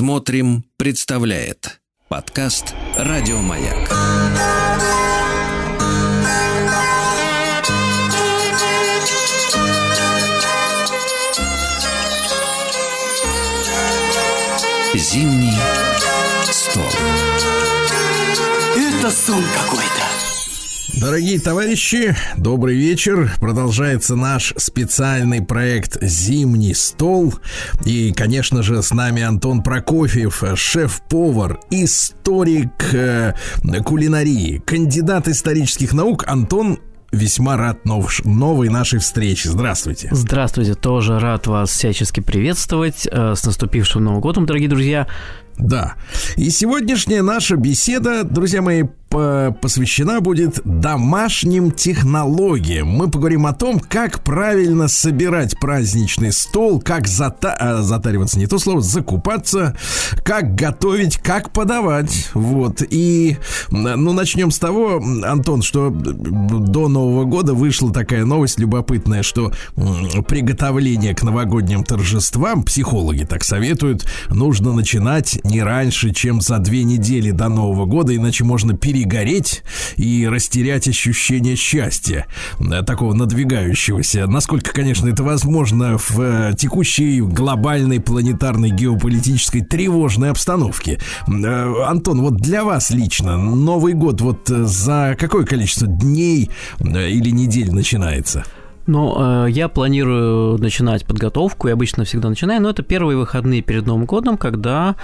Смотрим, 0.00 0.64
представляет 0.78 1.78
подкаст 2.08 2.74
Радиомаяк. 2.96 3.90
Зимний 14.94 15.52
стол. 16.50 16.88
Это 18.78 19.10
сон 19.10 19.44
какой-то. 19.54 20.09
Дорогие 20.98 21.38
товарищи, 21.38 22.16
добрый 22.36 22.74
вечер. 22.74 23.30
Продолжается 23.38 24.16
наш 24.16 24.52
специальный 24.56 25.40
проект 25.40 26.02
«Зимний 26.02 26.74
стол». 26.74 27.34
И, 27.84 28.12
конечно 28.12 28.62
же, 28.62 28.82
с 28.82 28.92
нами 28.92 29.22
Антон 29.22 29.62
Прокофьев, 29.62 30.42
шеф-повар, 30.56 31.60
историк 31.70 32.92
э, 32.92 33.34
кулинарии, 33.84 34.62
кандидат 34.66 35.28
исторических 35.28 35.92
наук. 35.92 36.24
Антон, 36.26 36.78
весьма 37.12 37.56
рад 37.56 37.84
нов, 37.84 38.24
новой 38.24 38.68
нашей 38.68 38.98
встрече. 38.98 39.50
Здравствуйте. 39.50 40.08
Здравствуйте, 40.10 40.74
тоже 40.74 41.18
рад 41.18 41.46
вас 41.46 41.70
всячески 41.70 42.20
приветствовать. 42.20 43.06
Э, 43.10 43.34
с 43.36 43.44
наступившим 43.44 44.04
Новым 44.04 44.20
годом, 44.20 44.44
дорогие 44.44 44.68
друзья. 44.68 45.06
Да. 45.56 45.94
И 46.36 46.50
сегодняшняя 46.50 47.22
наша 47.22 47.56
беседа, 47.56 48.24
друзья 48.24 48.62
мои, 48.62 48.84
посвящена 49.10 50.20
будет 50.20 50.60
домашним 50.64 51.72
технологиям. 51.72 52.88
Мы 52.88 53.10
поговорим 53.10 53.46
о 53.46 53.52
том, 53.52 53.80
как 53.80 54.22
правильно 54.22 54.86
собирать 54.86 55.58
праздничный 55.58 56.32
стол, 56.32 56.80
как 56.80 57.08
зата 57.08 57.52
а, 57.58 57.82
затариваться, 57.82 58.38
не 58.38 58.46
то 58.46 58.58
слово, 58.58 58.80
закупаться, 58.80 59.76
как 60.24 60.54
готовить, 60.54 61.18
как 61.18 61.50
подавать. 61.50 62.30
Вот. 62.34 62.82
И, 62.88 63.36
ну, 63.70 64.12
начнем 64.12 64.52
с 64.52 64.58
того, 64.58 65.02
Антон, 65.24 65.62
что 65.62 65.90
до 65.90 66.88
Нового 66.88 67.24
года 67.24 67.52
вышла 67.52 67.92
такая 67.92 68.24
новость 68.24 68.60
любопытная, 68.60 69.24
что 69.24 69.52
приготовление 70.28 71.14
к 71.14 71.24
новогодним 71.24 71.82
торжествам, 71.82 72.62
психологи 72.62 73.24
так 73.24 73.42
советуют, 73.42 74.06
нужно 74.28 74.72
начинать 74.72 75.40
не 75.42 75.62
раньше, 75.62 76.12
чем 76.12 76.40
за 76.40 76.58
две 76.58 76.84
недели 76.84 77.32
до 77.32 77.48
Нового 77.48 77.86
года, 77.86 78.14
иначе 78.14 78.44
можно 78.44 78.76
перегореть 79.00 79.62
и 79.96 80.28
растерять 80.30 80.86
ощущение 80.88 81.56
счастья, 81.56 82.26
э, 82.58 82.82
такого 82.82 83.14
надвигающегося. 83.14 84.26
Насколько, 84.26 84.72
конечно, 84.72 85.08
это 85.08 85.22
возможно 85.22 85.96
в 85.98 86.20
э, 86.20 86.52
текущей 86.56 87.20
глобальной 87.20 88.00
планетарной 88.00 88.70
геополитической 88.70 89.62
тревожной 89.62 90.30
обстановке. 90.30 90.98
Э, 91.26 91.84
Антон, 91.86 92.20
вот 92.20 92.36
для 92.36 92.64
вас 92.64 92.90
лично 92.90 93.36
Новый 93.38 93.94
год 93.94 94.20
вот 94.20 94.48
за 94.48 95.16
какое 95.18 95.44
количество 95.44 95.86
дней 95.86 96.50
или 96.80 97.30
недель 97.30 97.72
начинается? 97.72 98.44
Ну, 98.86 99.46
я 99.46 99.68
планирую 99.68 100.58
начинать 100.58 101.06
подготовку, 101.06 101.68
и 101.68 101.70
обычно 101.70 102.04
всегда 102.04 102.28
начинаю, 102.28 102.60
но 102.60 102.70
это 102.70 102.82
первые 102.82 103.16
выходные 103.16 103.62
перед 103.62 103.86
Новым 103.86 104.04
годом, 104.04 104.36
когда 104.36 104.96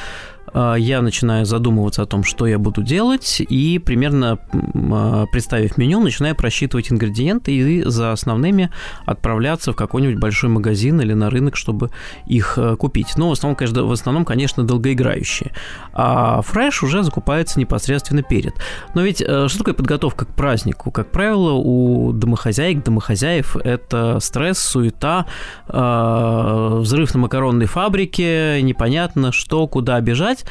я 0.78 1.02
начинаю 1.02 1.44
задумываться 1.44 2.02
о 2.02 2.06
том, 2.06 2.24
что 2.24 2.46
я 2.46 2.58
буду 2.58 2.82
делать, 2.82 3.40
и 3.40 3.78
примерно 3.78 4.38
а, 4.52 5.26
представив 5.26 5.76
меню, 5.76 6.00
начинаю 6.00 6.34
просчитывать 6.34 6.90
ингредиенты 6.90 7.52
и 7.52 7.82
за 7.84 8.12
основными 8.12 8.70
отправляться 9.04 9.72
в 9.72 9.76
какой-нибудь 9.76 10.18
большой 10.18 10.48
магазин 10.48 11.00
или 11.00 11.12
на 11.12 11.28
рынок, 11.28 11.56
чтобы 11.56 11.90
их 12.26 12.54
э, 12.56 12.76
купить. 12.76 13.16
Но 13.16 13.28
в 13.28 13.32
основном, 13.32 13.56
конечно, 13.56 13.84
в 13.84 13.92
основном, 13.92 14.24
конечно 14.24 14.64
долгоиграющие. 14.64 15.52
А 15.92 16.40
фреш 16.42 16.82
уже 16.82 17.02
закупается 17.02 17.60
непосредственно 17.60 18.22
перед. 18.22 18.54
Но 18.94 19.02
ведь 19.02 19.20
э, 19.20 19.48
что 19.48 19.58
такое 19.58 19.74
подготовка 19.74 20.24
к 20.24 20.34
празднику? 20.34 20.90
Как 20.90 21.10
правило, 21.10 21.52
у 21.52 22.12
домохозяек, 22.12 22.82
домохозяев 22.82 23.56
это 23.56 24.18
стресс, 24.20 24.58
суета, 24.58 25.26
э, 25.68 26.78
взрыв 26.80 27.14
на 27.14 27.20
макаронной 27.20 27.66
фабрике, 27.66 28.60
непонятно 28.62 29.32
что, 29.32 29.66
куда 29.66 30.00
бежать, 30.00 30.45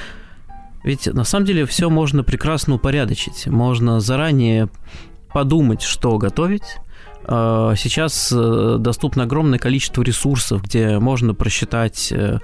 ведь 0.83 1.07
на 1.07 1.23
самом 1.23 1.45
деле 1.45 1.65
все 1.65 1.89
можно 1.89 2.23
прекрасно 2.23 2.75
упорядочить. 2.75 3.47
Можно 3.47 3.99
заранее 3.99 4.69
подумать, 5.33 5.81
что 5.81 6.17
готовить. 6.17 6.77
А, 7.27 7.73
сейчас 7.75 8.31
э, 8.31 8.77
доступно 8.79 9.23
огромное 9.23 9.57
количество 9.57 10.03
ресурсов, 10.03 10.61
где 10.63 10.99
можно 10.99 11.33
просчитать 11.33 12.11
э, 12.11 12.37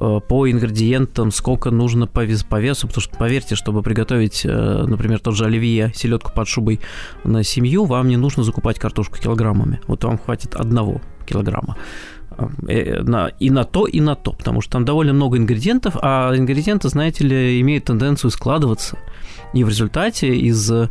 э, 0.00 0.20
по 0.28 0.50
ингредиентам, 0.50 1.30
сколько 1.30 1.70
нужно 1.70 2.08
по, 2.08 2.24
вес, 2.24 2.42
по 2.42 2.58
весу, 2.58 2.88
потому 2.88 3.02
что, 3.02 3.16
поверьте, 3.16 3.54
чтобы 3.54 3.82
приготовить, 3.82 4.42
например, 4.44 5.20
тот 5.20 5.36
же 5.36 5.44
оливье, 5.44 5.92
селедку 5.94 6.32
под 6.32 6.48
шубой 6.48 6.80
на 7.22 7.44
семью, 7.44 7.84
вам 7.84 8.08
не 8.08 8.16
нужно 8.16 8.42
закупать 8.42 8.80
картошку 8.80 9.18
килограммами. 9.18 9.80
Вот 9.86 10.02
вам 10.02 10.18
хватит 10.18 10.56
одного 10.56 11.00
килограмма. 11.24 11.76
Э, 12.68 13.30
и 13.38 13.50
на 13.50 13.64
то, 13.64 13.86
и 13.86 14.00
на 14.00 14.14
то, 14.14 14.32
потому 14.32 14.60
что 14.60 14.72
там 14.72 14.84
довольно 14.84 15.12
много 15.12 15.38
ингредиентов, 15.38 15.96
а 16.02 16.34
ингредиенты, 16.36 16.88
знаете 16.88 17.24
ли, 17.24 17.60
имеют 17.60 17.84
тенденцию 17.84 18.30
складываться. 18.30 18.98
И 19.56 19.64
в 19.64 19.68
результате 19.68 20.36
из, 20.36 20.70
э, 20.70 20.88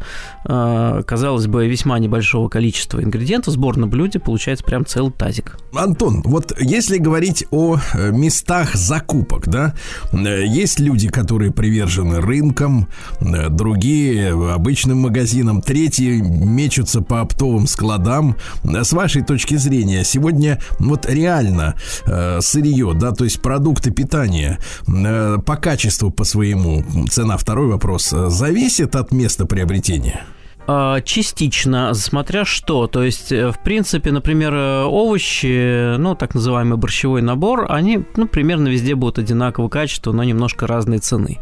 казалось 1.06 1.48
бы, 1.48 1.68
весьма 1.68 2.00
небольшого 2.00 2.50
количества 2.50 3.03
ингредиентов 3.03 3.53
сбор 3.53 3.78
на 3.78 3.88
блюде 3.88 4.20
получается 4.20 4.66
прям 4.66 4.86
целый 4.86 5.12
тазик. 5.12 5.58
Антон, 5.74 6.22
вот 6.26 6.53
если 6.59 6.98
говорить 6.98 7.46
о 7.52 7.78
э, 7.78 8.12
местах 8.12 8.76
закупок, 8.76 9.48
да, 9.48 9.76
есть 10.12 10.80
люди, 10.80 11.09
которые 11.09 11.52
привержены 11.52 12.20
рынкам, 12.22 12.88
другие 13.20 14.31
обычным 14.53 15.00
магазинам, 15.00 15.62
третьи 15.62 16.22
мечутся 16.22 17.02
по 17.02 17.22
оптовым 17.22 17.68
складам. 17.68 18.36
С 18.64 18.92
вашей 18.94 19.24
точки 19.24 19.56
зрения, 19.56 20.03
сегодня 20.03 20.59
вот 20.80 21.06
реально 21.06 21.76
э, 22.06 22.40
сырье, 22.42 22.94
да, 22.94 23.12
то 23.12 23.24
есть 23.24 23.42
продукты 23.42 23.92
питания 23.92 24.59
э, 24.88 25.38
по 25.46 25.56
качеству 25.56 26.12
по 26.12 26.24
своему, 26.24 26.84
цена 27.09 27.38
второй 27.38 27.68
вопрос, 27.68 28.14
э, 28.14 28.30
зависит 28.55 28.95
от 28.95 29.11
места 29.11 29.45
приобретения? 29.45 30.25
А, 30.66 31.01
частично, 31.01 31.93
смотря 31.93 32.45
что. 32.45 32.88
То 32.88 33.03
есть, 33.03 33.33
э, 33.33 33.51
в 33.51 33.61
принципе, 33.61 34.13
например, 34.13 34.53
э, 34.55 34.83
овощи, 34.83 35.97
ну, 35.97 36.16
так 36.16 36.35
называемый 36.35 36.77
борщевой 36.77 37.21
набор, 37.21 37.67
они, 37.69 38.05
ну, 38.16 38.27
примерно 38.29 38.69
везде 38.69 38.95
будут 38.95 39.19
одинакового 39.19 39.69
качества, 39.69 40.13
но 40.13 40.23
немножко 40.23 40.67
разной 40.67 40.99
цены. 40.99 41.39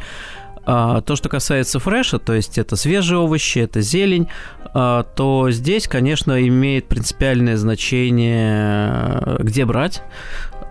А, 0.66 1.02
то, 1.02 1.16
что 1.16 1.30
касается 1.30 1.80
фреша, 1.80 2.18
то 2.18 2.34
есть 2.34 2.58
это 2.58 2.76
свежие 2.76 3.20
овощи, 3.20 3.60
это 3.60 3.82
зелень, 3.82 4.28
а, 4.74 5.04
то 5.04 5.52
здесь, 5.52 5.88
конечно, 5.88 6.42
имеет 6.48 6.88
принципиальное 6.88 7.58
значение, 7.58 9.38
где 9.40 9.66
брать. 9.66 10.02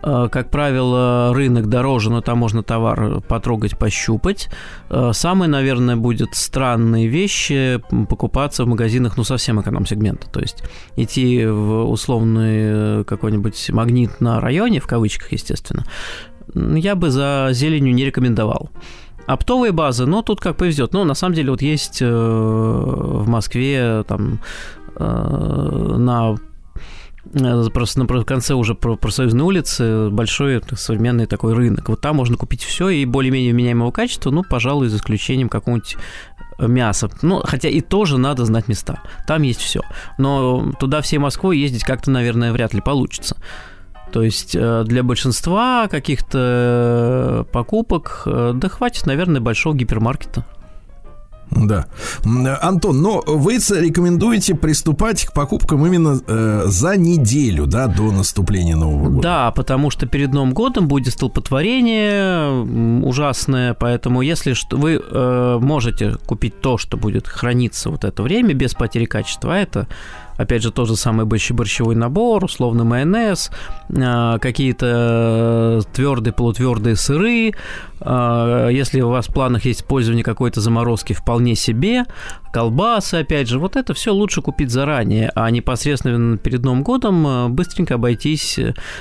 А, 0.03 0.29
как 0.29 0.51
правило, 0.51 1.33
рынок 1.35 1.69
дороже, 1.69 2.11
но 2.11 2.21
там 2.21 2.39
можно 2.39 2.63
товар 2.63 3.21
потрогать, 3.21 3.79
пощупать. 3.79 4.49
Самые, 5.13 5.49
наверное, 5.49 5.97
будет 5.97 6.35
странные 6.35 7.07
вещи 7.07 7.81
покупаться 8.09 8.65
в 8.65 8.69
магазинах, 8.69 9.17
ну, 9.17 9.25
совсем 9.25 9.61
эконом-сегмента. 9.61 10.29
То 10.31 10.41
есть 10.41 10.65
идти 10.97 11.47
в 11.47 11.91
условный 11.91 13.05
какой-нибудь 13.05 13.71
магнит 13.71 14.21
на 14.21 14.41
районе, 14.41 14.81
в 14.81 14.87
кавычках, 14.87 15.33
естественно, 15.33 15.85
я 16.55 16.95
бы 16.95 17.11
за 17.11 17.49
зеленью 17.53 17.95
не 17.95 18.05
рекомендовал. 18.05 18.71
Оптовые 19.27 19.73
базы, 19.73 20.05
ну, 20.07 20.23
тут 20.23 20.41
как 20.41 20.57
повезет. 20.57 20.93
Ну, 20.93 21.05
на 21.05 21.15
самом 21.15 21.35
деле, 21.35 21.51
вот 21.53 21.63
есть 21.63 22.03
э, 22.03 22.07
в 22.07 23.29
Москве 23.29 24.05
там 24.07 24.41
э, 24.97 25.05
на 25.05 26.33
э, 26.33 26.37
просто 27.73 28.01
на 28.01 28.25
конце 28.25 28.55
уже 28.55 28.75
профсоюзной 28.75 29.45
улицы 29.45 30.11
большой 30.11 30.63
современный 30.77 31.27
такой 31.27 31.55
рынок. 31.55 31.89
Вот 31.89 32.01
там 32.01 32.17
можно 32.17 32.37
купить 32.37 32.63
все 32.63 32.89
и 32.89 33.05
более-менее 33.05 33.53
меняемого 33.53 33.91
качества, 33.91 34.31
ну, 34.31 34.43
пожалуй, 34.43 34.89
за 34.89 34.97
исключением 34.97 35.49
какого-нибудь 35.49 35.97
мяса. 36.59 37.11
Ну, 37.23 37.41
хотя 37.45 37.69
и 37.69 37.81
тоже 37.81 38.19
надо 38.19 38.45
знать 38.45 38.69
места. 38.69 39.01
Там 39.27 39.43
есть 39.43 39.61
все. 39.61 39.81
Но 40.19 40.73
туда 40.79 41.01
всей 41.01 41.19
Москвой 41.19 41.59
ездить 41.59 41.85
как-то, 41.85 42.11
наверное, 42.11 42.53
вряд 42.53 42.75
ли 42.75 42.81
получится. 42.81 43.37
То 44.13 44.23
есть 44.23 44.55
э, 44.55 44.85
для 44.85 45.03
большинства 45.03 45.89
каких-то 45.89 47.45
э, 47.49 47.53
покупок, 47.53 48.23
э, 48.27 48.53
да 48.55 48.69
хватит, 48.69 49.07
наверное, 49.07 49.41
большого 49.41 49.75
гипермаркета. 49.75 50.45
Да. 51.55 51.87
Антон, 52.61 53.03
но 53.03 53.23
вы 53.27 53.55
рекомендуете 53.55 54.55
приступать 54.55 55.25
к 55.25 55.33
покупкам 55.33 55.87
именно 55.87 56.21
э, 56.27 56.63
за 56.67 56.97
неделю, 56.97 57.67
да, 57.67 57.87
до 57.87 58.11
наступления 58.11 58.77
Нового 58.77 59.09
года? 59.09 59.23
Да, 59.23 59.51
потому 59.51 59.91
что 59.91 60.07
перед 60.07 60.33
Новым 60.33 60.53
годом 60.53 60.89
будет 60.89 61.13
столпотворение 61.13 63.03
ужасное, 63.03 63.75
поэтому 63.75 64.23
если 64.23 64.55
что, 64.55 64.77
вы 64.77 65.01
э, 65.03 65.59
можете 65.61 66.17
купить 66.27 66.61
то, 66.61 66.79
что 66.79 66.97
будет 66.97 67.29
храниться 67.29 67.91
вот 67.91 68.05
это 68.05 68.23
время 68.23 68.55
без 68.55 68.75
потери 68.75 69.05
качества, 69.05 69.55
а 69.55 69.59
это 69.59 69.87
опять 70.43 70.63
же, 70.63 70.71
тот 70.71 70.89
же 70.89 70.97
самый 70.97 71.27
борщевой 71.27 71.95
набор, 71.95 72.45
условно 72.45 72.85
майонез, 72.85 73.51
а, 73.91 74.39
какие-то 74.39 75.83
твердые, 75.93 76.33
полутвердые 76.33 76.97
сыры, 76.97 77.53
а, 78.01 78.69
если 78.69 79.01
у 79.01 79.09
вас 79.09 79.29
в 79.29 79.33
планах 79.33 79.65
есть 79.65 79.81
использование 79.81 80.25
какой-то 80.25 80.61
заморозки, 80.61 81.13
вполне 81.13 81.55
себе, 81.55 82.05
колбасы, 82.53 83.17
опять 83.17 83.49
же, 83.49 83.59
вот 83.59 83.77
это 83.77 83.95
все 83.95 84.13
лучше 84.13 84.43
купить 84.43 84.71
заранее, 84.71 85.31
а 85.35 85.51
непосредственно 85.51 86.37
перед 86.37 86.63
Новым 86.63 86.83
годом 86.83 87.27
а, 87.27 87.49
быстренько 87.49 87.95
обойтись 87.95 88.59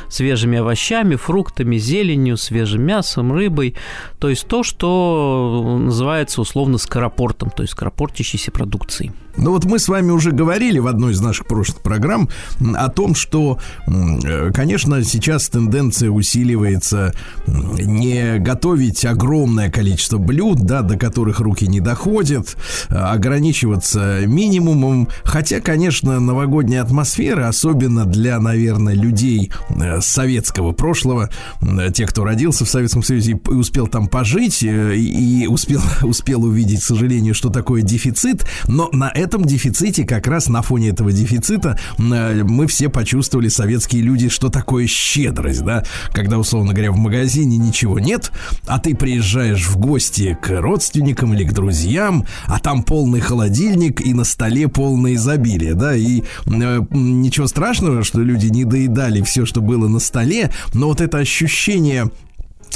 свежими 0.09 0.59
овощами, 0.59 1.15
фруктами, 1.15 1.77
зеленью, 1.77 2.37
свежим 2.37 2.83
мясом, 2.83 3.33
рыбой, 3.33 3.75
то 4.19 4.29
есть 4.29 4.47
то, 4.47 4.63
что 4.63 5.79
называется 5.81 6.41
условно 6.41 6.77
скоропортом, 6.77 7.49
то 7.49 7.63
есть 7.63 7.73
скоропортящейся 7.73 8.51
продукцией. 8.51 9.11
Ну 9.37 9.51
вот 9.51 9.65
мы 9.65 9.79
с 9.79 9.87
вами 9.87 10.11
уже 10.11 10.31
говорили 10.31 10.79
в 10.79 10.87
одной 10.87 11.13
из 11.13 11.21
наших 11.21 11.30
прошлых 11.39 11.81
программ 11.81 12.29
о 12.75 12.89
том, 12.89 13.15
что, 13.15 13.59
э, 13.87 14.51
конечно, 14.53 15.03
сейчас 15.03 15.49
тенденция 15.49 16.09
усиливается 16.09 17.13
не 17.47 18.39
готовить 18.39 19.05
огромное 19.05 19.69
количество 19.69 20.17
блюд, 20.17 20.61
да, 20.61 20.81
до 20.81 20.97
которых 20.97 21.39
руки 21.39 21.67
не 21.67 21.79
доходят, 21.79 22.55
а 22.89 23.13
ограничиваться 23.13 24.21
минимумом. 24.25 25.07
Хотя, 25.23 25.59
конечно, 25.59 26.19
новогодняя 26.19 26.83
атмосфера, 26.83 27.47
особенно 27.47 28.05
для, 28.05 28.39
наверное, 28.39 28.93
людей 28.93 29.51
э, 29.69 30.01
советского 30.01 30.71
прошлого, 30.71 31.29
тех, 31.93 32.09
кто 32.09 32.23
родился 32.23 32.65
в 32.65 32.69
Советском 32.69 33.03
Союзе 33.03 33.31
и 33.31 33.53
успел 33.53 33.87
там 33.87 34.07
пожить, 34.07 34.63
э, 34.63 34.95
и 34.95 35.47
успел, 35.47 35.81
успел 36.03 36.43
увидеть, 36.43 36.81
к 36.81 36.83
сожалению, 36.83 37.33
что 37.33 37.49
такое 37.49 37.81
дефицит, 37.81 38.45
но 38.67 38.89
на 38.91 39.09
этом 39.09 39.45
дефиците, 39.45 40.05
как 40.05 40.27
раз 40.27 40.47
на 40.47 40.61
фоне 40.61 40.89
этого 40.89 41.11
дефицита, 41.11 41.20
э, 41.97 42.43
мы 42.43 42.67
все 42.67 42.89
почувствовали, 42.89 43.47
советские 43.47 44.01
люди, 44.01 44.29
что 44.29 44.49
такое 44.49 44.87
щедрость, 44.87 45.63
да, 45.63 45.83
когда, 46.13 46.37
условно 46.37 46.73
говоря, 46.73 46.91
в 46.91 46.97
магазине 46.97 47.57
ничего 47.57 47.99
нет, 47.99 48.31
а 48.65 48.79
ты 48.79 48.95
приезжаешь 48.95 49.67
в 49.67 49.77
гости 49.77 50.37
к 50.41 50.61
родственникам 50.61 51.33
или 51.33 51.43
к 51.43 51.53
друзьям, 51.53 52.25
а 52.47 52.59
там 52.59 52.83
полный 52.83 53.19
холодильник 53.19 54.01
и 54.01 54.13
на 54.13 54.23
столе 54.23 54.67
полное 54.67 55.15
изобилие, 55.15 55.73
да, 55.73 55.95
и 55.95 56.21
э, 56.21 56.81
ничего 56.91 57.47
страшного, 57.47 58.03
что 58.03 58.21
люди 58.21 58.47
не 58.47 58.65
доедали 58.65 59.21
все, 59.21 59.45
что 59.45 59.61
было 59.61 59.87
на 59.87 59.99
столе, 59.99 60.51
но 60.73 60.87
вот 60.87 61.01
это 61.01 61.17
ощущение 61.17 62.09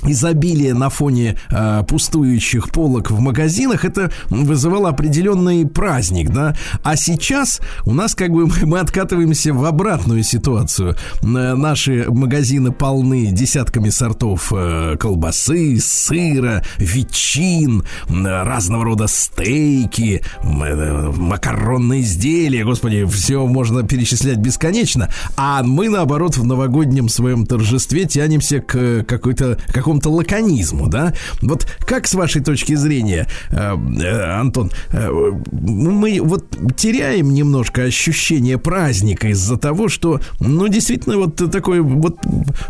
изобилие 0.03 0.73
на 0.73 0.89
фоне 0.89 1.37
э, 1.51 1.83
пустующих 1.87 2.69
полок 2.69 3.11
в 3.11 3.19
магазинах, 3.19 3.85
это 3.85 4.11
вызывало 4.29 4.89
определенный 4.89 5.65
праздник, 5.65 6.29
да. 6.29 6.55
А 6.83 6.95
сейчас 6.95 7.61
у 7.85 7.93
нас 7.93 8.15
как 8.15 8.31
бы 8.31 8.47
мы 8.63 8.79
откатываемся 8.79 9.53
в 9.53 9.63
обратную 9.65 10.23
ситуацию. 10.23 10.95
Э, 11.21 11.55
наши 11.55 12.05
магазины 12.09 12.71
полны 12.71 13.27
десятками 13.27 13.89
сортов 13.89 14.51
э, 14.55 14.95
колбасы, 14.99 15.79
сыра, 15.79 16.63
ветчин, 16.77 17.83
э, 18.09 18.43
разного 18.43 18.85
рода 18.85 19.07
стейки, 19.07 20.21
э, 20.43 21.11
макаронные 21.15 22.01
изделия, 22.01 22.63
господи, 22.63 23.05
все 23.05 23.45
можно 23.45 23.83
перечислять 23.83 24.37
бесконечно. 24.37 25.09
А 25.37 25.63
мы 25.63 25.89
наоборот 25.89 26.37
в 26.37 26.45
новогоднем 26.45 27.09
своем 27.09 27.45
торжестве 27.45 28.05
тянемся 28.05 28.59
к 28.59 29.03
какой-то 29.03 29.57
какому 29.67 29.84
какому-то 29.85 30.09
лаконизму, 30.09 30.87
да? 30.87 31.13
Вот 31.43 31.67
как 31.81 32.07
с 32.07 32.15
вашей 32.15 32.41
точки 32.41 32.73
зрения, 32.73 33.27
э, 33.51 33.75
э, 34.01 34.39
Антон, 34.39 34.71
э, 34.91 35.11
мы 35.51 36.19
вот 36.21 36.45
теряем 36.75 37.31
немножко 37.31 37.83
ощущение 37.83 38.57
праздника 38.57 39.27
из-за 39.27 39.57
того, 39.57 39.87
что, 39.87 40.21
ну, 40.39 40.67
действительно, 40.67 41.17
вот 41.17 41.35
такой 41.51 41.81
вот... 41.81 42.17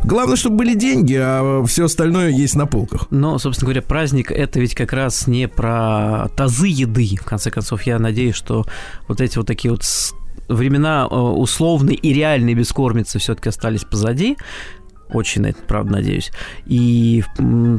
Главное, 0.03 0.35
чтобы 0.35 0.57
были 0.57 0.75
деньги, 0.75 1.17
а 1.17 1.63
все 1.65 1.85
остальное 1.85 2.31
есть 2.31 2.55
на 2.55 2.65
полках. 2.65 3.07
Но, 3.11 3.39
собственно 3.39 3.67
говоря, 3.67 3.81
праздник– 3.81 4.29
это 4.33 4.59
ведь 4.59 4.75
как 4.75 4.91
раз 4.91 5.25
не 5.25 5.47
про 5.47 6.27
тазы 6.35 6.67
еды. 6.67 7.15
В 7.21 7.23
конце 7.23 7.49
концов, 7.49 7.83
я 7.83 7.97
надеюсь, 7.97 8.35
что 8.35 8.65
вот 9.07 9.21
эти 9.21 9.37
вот 9.37 9.47
такие 9.47 9.71
вот 9.71 9.83
времена 10.49 11.07
условной 11.07 11.95
и 11.95 12.13
реальной 12.13 12.55
бескормицы 12.55 13.19
все-таки 13.19 13.49
остались 13.49 13.85
позади. 13.85 14.35
Очень 15.09 15.43
на 15.43 15.47
это, 15.47 15.59
правда, 15.67 15.93
надеюсь. 15.93 16.31
И 16.65 17.23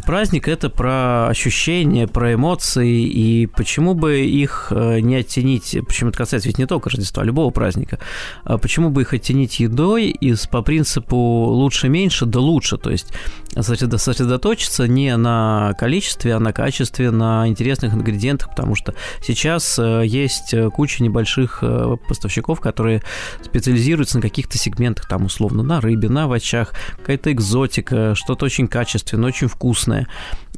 праздник 0.06 0.46
это 0.46 0.70
про 0.70 1.28
ощущения, 1.28 2.06
про 2.06 2.34
эмоции, 2.34 3.02
и 3.02 3.46
почему 3.46 3.94
бы 3.94 4.20
их 4.20 4.68
э, 4.70 5.00
не 5.00 5.16
оттенить, 5.16 5.76
почему 5.86 6.10
это 6.10 6.18
касается 6.18 6.48
ведь 6.48 6.58
не 6.58 6.66
только 6.66 6.88
Рождества, 6.88 7.24
а 7.24 7.26
любого 7.26 7.50
праздника, 7.50 7.98
а 8.44 8.58
почему 8.58 8.90
бы 8.90 9.02
их 9.02 9.12
оттенить 9.12 9.58
едой 9.58 10.06
из 10.06 10.46
по 10.46 10.62
принципу 10.62 11.16
лучше-меньше, 11.16 12.26
да 12.26 12.38
лучше, 12.38 12.78
то 12.78 12.90
есть 12.90 13.12
сосредоточиться 13.60 14.86
не 14.86 15.16
на 15.16 15.72
количестве, 15.78 16.34
а 16.34 16.40
на 16.40 16.52
качестве, 16.52 17.10
на 17.10 17.48
интересных 17.48 17.94
ингредиентах, 17.94 18.50
потому 18.50 18.76
что 18.76 18.94
сейчас 19.20 19.78
э, 19.78 20.02
есть 20.06 20.54
куча 20.74 21.02
небольших 21.02 21.58
э, 21.62 21.96
поставщиков, 22.08 22.60
которые 22.60 23.02
специализируются 23.42 24.18
на 24.18 24.22
каких-то 24.22 24.58
сегментах, 24.58 25.08
там 25.08 25.24
условно 25.24 25.62
на 25.62 25.80
рыбе, 25.80 26.08
на 26.08 26.24
овощах, 26.24 26.72
какая-то 27.16 27.32
экзотика, 27.32 28.14
что-то 28.14 28.44
очень 28.44 28.68
качественное, 28.68 29.28
очень 29.28 29.48
вкусное. 29.48 30.06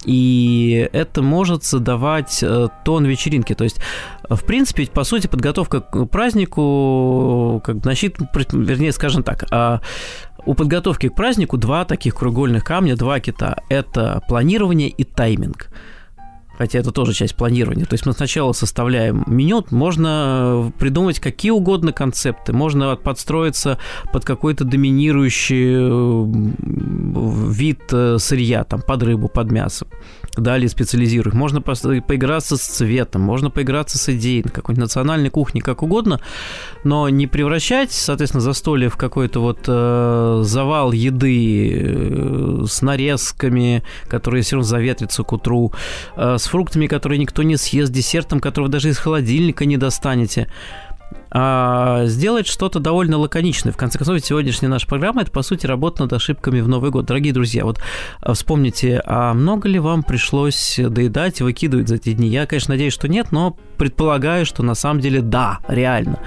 И 0.05 0.89
это 0.93 1.23
может 1.23 1.65
задавать 1.65 2.43
э, 2.43 2.69
тон 2.85 3.05
вечеринки. 3.05 3.55
То 3.55 3.65
есть, 3.65 3.81
в 4.29 4.45
принципе, 4.45 4.87
по 4.87 5.05
сути, 5.05 5.27
подготовка 5.27 5.81
к 5.81 6.07
празднику, 6.07 7.61
как 7.65 7.79
значит, 7.83 8.17
вернее, 8.53 8.93
скажем 8.93 9.23
так, 9.23 9.45
а 9.51 9.81
у 10.47 10.55
подготовки 10.55 11.09
к 11.09 11.15
празднику 11.15 11.57
два 11.57 11.85
таких 11.85 12.15
кругольных 12.15 12.65
камня, 12.65 12.97
два 12.97 13.21
кита. 13.21 13.57
Это 13.69 14.23
планирование 14.29 14.89
и 14.89 15.05
тайминг 15.05 15.71
хотя 16.59 16.81
это 16.81 16.91
тоже 16.91 17.15
часть 17.15 17.37
планирования. 17.37 17.87
То 17.87 17.95
есть 17.95 18.05
мы 18.05 18.13
сначала 18.13 18.53
составляем 18.53 19.25
меню, 19.27 19.65
можно 19.71 20.73
придумать 20.79 21.21
какие 21.21 21.53
угодно 21.53 21.93
концепты, 21.93 22.53
можно 22.53 22.97
подстроиться 22.97 23.79
под 24.13 24.25
какой-то 24.25 24.65
доминирующий 24.65 25.75
э, 25.75 27.53
вид 27.53 27.81
э, 27.93 28.19
сырья, 28.19 28.65
там, 28.65 28.83
под 28.83 29.03
рыбу, 29.05 29.29
под 29.29 29.51
мясо 29.51 29.87
далее 30.41 30.69
специализируют. 30.69 31.35
Можно 31.35 31.61
поиграться 31.61 32.57
с 32.57 32.63
цветом, 32.63 33.23
можно 33.23 33.51
поиграться 33.51 33.99
с 33.99 34.09
идеей 34.11 34.43
на 34.45 34.51
какой-нибудь 34.51 34.85
национальной 34.85 35.31
кухне, 35.31 35.61
как 35.61 35.83
угодно, 35.83 36.21
но 36.85 37.09
не 37.09 37.27
превращать, 37.27 37.93
соответственно, 37.93 38.41
застолье 38.41 38.89
в 38.89 38.97
какой-то 38.97 39.41
вот 39.41 39.65
э, 39.67 40.41
завал 40.45 40.93
еды 40.93 41.73
э, 41.73 42.65
с 42.69 42.83
нарезками, 42.83 43.83
которые 44.09 44.43
все 44.43 44.57
равно 44.57 44.69
заветрятся 44.69 45.23
к 45.23 45.33
утру, 45.33 45.73
э, 46.17 46.37
с 46.39 46.47
фруктами, 46.49 46.87
которые 46.87 47.19
никто 47.19 47.43
не 47.43 47.57
съест, 47.57 47.93
десертом, 47.93 48.41
которого 48.41 48.71
даже 48.71 48.89
из 48.89 48.99
холодильника 48.99 49.65
не 49.65 49.77
достанете 49.77 50.49
а 51.31 52.07
сделать 52.07 52.47
что-то 52.47 52.81
довольно 52.81 53.19
лаконичное. 53.19 53.73
В 53.73 53.77
конце 53.77 53.99
концов, 53.99 54.21
сегодняшняя 54.21 54.69
наша 54.69 54.87
программа– 54.87 55.23
это, 55.23 55.31
по 55.31 55.43
сути, 55.43 55.67
работа 55.67 56.03
над 56.03 56.13
ошибками 56.13 56.61
в 56.61 56.69
Новый 56.69 56.91
год. 56.91 57.07
Дорогие 57.07 57.33
друзья, 57.33 57.65
вот 57.65 57.81
а, 58.21 58.35
вспомните, 58.35 59.03
а 59.05 59.35
много 59.35 59.69
ли 59.69 59.79
вам 59.79 60.03
пришлось 60.03 60.79
доедать, 60.79 61.41
выкидывать 61.41 61.89
за 61.89 61.97
эти 61.97 62.13
дни? 62.13 62.29
Я, 62.29 62.47
конечно, 62.47 62.75
надеюсь, 62.75 62.95
что 62.95 63.09
нет, 63.09 63.33
но 63.33 63.57
предполагаю, 63.77 64.45
что 64.45 64.63
на 64.63 64.75
самом 64.75 65.01
деле 65.01 65.21
да, 65.21 65.61
реально. 65.69 66.19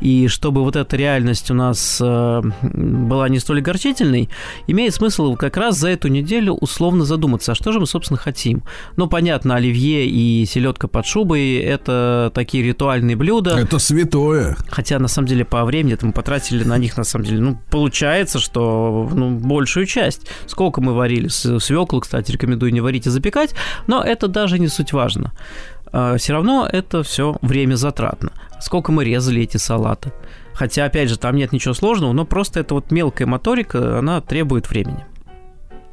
И 0.00 0.28
чтобы 0.28 0.62
вот 0.62 0.76
эта 0.76 0.96
реальность 0.96 1.50
у 1.50 1.54
нас 1.54 1.98
э, 2.00 2.42
была 2.62 3.28
не 3.28 3.38
столь 3.38 3.58
огорчительной, 3.58 4.28
имеет 4.66 4.94
смысл 4.94 5.34
как 5.36 5.56
раз 5.56 5.76
за 5.76 5.88
эту 5.88 6.08
неделю 6.08 6.54
условно 6.54 7.04
задуматься, 7.04 7.52
а 7.52 7.54
что 7.54 7.72
же 7.72 7.80
мы, 7.80 7.86
собственно, 7.86 8.18
хотим. 8.18 8.62
Ну, 8.96 9.08
понятно, 9.08 9.56
оливье 9.56 10.06
и 10.06 10.44
селедка 10.46 10.88
под 10.88 11.06
шубой– 11.06 11.56
это 11.56 12.30
такие 12.34 12.62
ритуальные 12.62 13.16
блюда. 13.16 13.58
Это 13.58 13.78
святое. 13.78 14.49
Хотя, 14.68 14.98
на 14.98 15.08
самом 15.08 15.28
деле, 15.28 15.44
по 15.44 15.64
времени 15.64 15.96
мы 16.02 16.12
потратили 16.12 16.64
на 16.64 16.78
них, 16.78 16.96
на 16.96 17.04
самом 17.04 17.24
деле, 17.24 17.40
ну, 17.40 17.58
получается, 17.70 18.38
что 18.38 19.08
ну, 19.12 19.30
большую 19.30 19.86
часть. 19.86 20.28
Сколько 20.46 20.80
мы 20.80 20.94
варили? 20.94 21.28
Свеклу, 21.28 22.00
кстати, 22.00 22.32
рекомендую 22.32 22.72
не 22.72 22.80
варить 22.80 23.06
и 23.06 23.10
запекать, 23.10 23.54
но 23.86 24.02
это 24.02 24.28
даже 24.28 24.58
не 24.58 24.68
суть 24.68 24.92
важно. 24.92 25.32
А, 25.92 26.16
все 26.16 26.32
равно 26.32 26.68
это 26.70 27.02
все 27.02 27.36
время 27.42 27.74
затратно. 27.74 28.32
Сколько 28.60 28.92
мы 28.92 29.04
резали 29.04 29.42
эти 29.42 29.56
салаты. 29.56 30.12
Хотя, 30.54 30.84
опять 30.84 31.08
же, 31.08 31.18
там 31.18 31.36
нет 31.36 31.52
ничего 31.52 31.74
сложного, 31.74 32.12
но 32.12 32.24
просто 32.24 32.60
это 32.60 32.74
вот 32.74 32.90
мелкая 32.90 33.26
моторика, 33.26 33.98
она 33.98 34.20
требует 34.20 34.68
времени. 34.68 35.06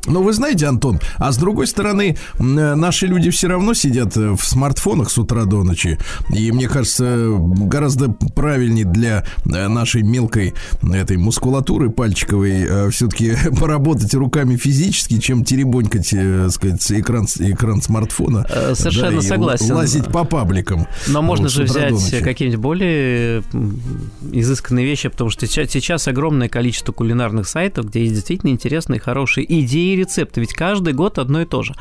Но 0.08 0.24
вы 0.24 0.34
знаете, 0.34 0.68
Антон, 0.68 1.00
а 1.18 1.32
с 1.32 1.38
другой 1.38 1.68
стороны, 1.68 2.18
наши 2.40 3.08
люди 3.08 3.30
все 3.30 3.48
равно 3.48 3.74
сидят 3.74 4.16
в 4.16 4.40
смартфонах 4.42 5.10
с 5.10 5.18
утра 5.18 5.46
до 5.46 5.64
ночи. 5.64 5.98
И 6.34 6.52
мне 6.52 6.68
кажется, 6.68 7.28
гораздо 7.30 8.10
правильнее 8.10 8.86
для 8.86 9.26
нашей 9.46 10.04
мелкой 10.04 10.54
этой 10.82 11.18
мускулатуры 11.18 11.90
пальчиковой 11.90 12.90
все-таки 12.92 13.34
поработать 13.60 14.14
руками 14.14 14.56
физически, 14.56 15.20
чем 15.20 15.44
теребонькать, 15.44 16.10
так 16.12 16.52
сказать, 16.52 16.92
экран, 16.92 17.26
экран 17.40 17.82
смартфона. 17.82 18.46
Совершенно 18.74 19.22
да, 19.22 19.22
согласен. 19.22 19.76
Лазить 19.76 20.06
по 20.06 20.24
пабликам. 20.24 20.88
Но 21.08 21.22
можно 21.22 21.46
вот, 21.46 21.52
же 21.52 21.64
взять 21.64 22.24
какие-нибудь 22.24 22.62
более 22.62 23.44
изысканные 24.32 24.86
вещи, 24.86 25.10
потому 25.10 25.30
что 25.30 25.48
сейчас, 25.48 26.08
огромное 26.08 26.50
количество 26.50 26.92
кулинарных 26.92 27.48
сайтов, 27.48 27.88
где 27.88 28.02
есть 28.02 28.14
действительно 28.14 28.52
интересные, 28.52 29.00
хорошие 29.00 29.46
идеи 29.62 29.97
рецепты. 29.98 30.42
Ведь 30.42 30.54
каждый 30.54 30.94
год 30.94 31.18
одно 31.20 31.42
и 31.42 31.46
то 31.46 31.64
же. 31.64 31.76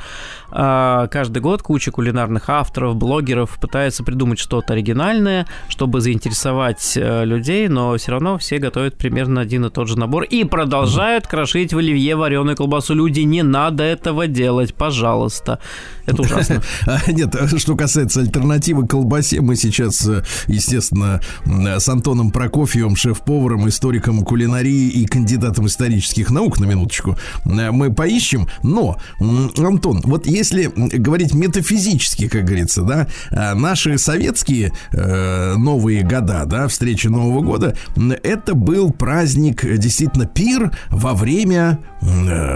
А, 0.59 1.07
каждый 1.09 1.41
год 1.41 1.63
куча 1.63 1.91
кулинарных 1.91 2.49
авторов, 2.49 2.97
блогеров 2.97 3.59
пытаются 3.61 4.03
придумать 4.03 4.39
что-то 4.39 4.73
оригинальное, 4.73 5.47
чтобы 5.69 6.01
заинтересовать 6.01 6.95
э, 6.97 7.27
людей, 7.27 7.69
но 7.69 7.95
все 7.99 8.13
равно 8.13 8.39
все 8.39 8.59
готовят 8.59 8.97
примерно 8.97 9.43
один 9.43 9.67
и 9.67 9.71
тот 9.71 9.87
же 9.87 9.99
набор 9.99 10.23
и 10.23 10.45
продолжают 10.45 11.27
крошить 11.27 11.75
в 11.75 11.79
оливье 11.79 12.17
вареную 12.17 12.57
колбасу. 12.57 12.95
Люди, 12.95 13.21
не 13.21 13.43
надо 13.43 13.85
этого 13.85 14.27
делать, 14.29 14.75
пожалуйста. 14.75 15.59
Это 16.07 16.23
ужасно. 16.23 16.63
А, 16.87 17.11
нет, 17.11 17.35
что 17.59 17.75
касается 17.75 18.21
альтернативы 18.21 18.87
колбасе, 18.87 19.41
мы 19.41 19.57
сейчас, 19.57 20.07
э, 20.07 20.23
естественно, 20.47 21.21
с 21.45 21.89
Антоном 21.89 22.31
Прокофьевым, 22.31 22.97
шеф-поваром, 22.97 23.69
историком 23.69 24.25
кулинарии 24.25 24.89
и 24.89 25.05
кандидатом 25.05 25.67
исторических 25.67 26.31
наук, 26.31 26.59
на 26.61 26.65
минуточку, 26.65 27.19
э, 27.45 27.71
мы 27.73 27.93
поищем. 27.93 28.49
Но, 28.63 28.97
Антон, 29.19 30.01
вот 30.05 30.27
если 30.53 30.73
говорить 30.75 31.35
метафизически, 31.35 32.29
как 32.29 32.45
говорится, 32.45 32.83
да, 32.83 33.07
э, 33.31 33.55
наши 33.55 33.99
советские 33.99 34.73
новые 34.93 36.03
года, 36.03 36.45
да, 36.47 36.69
встреча 36.69 37.11
Нового 37.11 37.41
года, 37.41 37.77
это 38.23 38.55
был 38.55 38.91
праздник, 38.91 39.65
действительно, 39.79 40.27
пир 40.27 40.71
во 40.91 41.15
время 41.15 41.79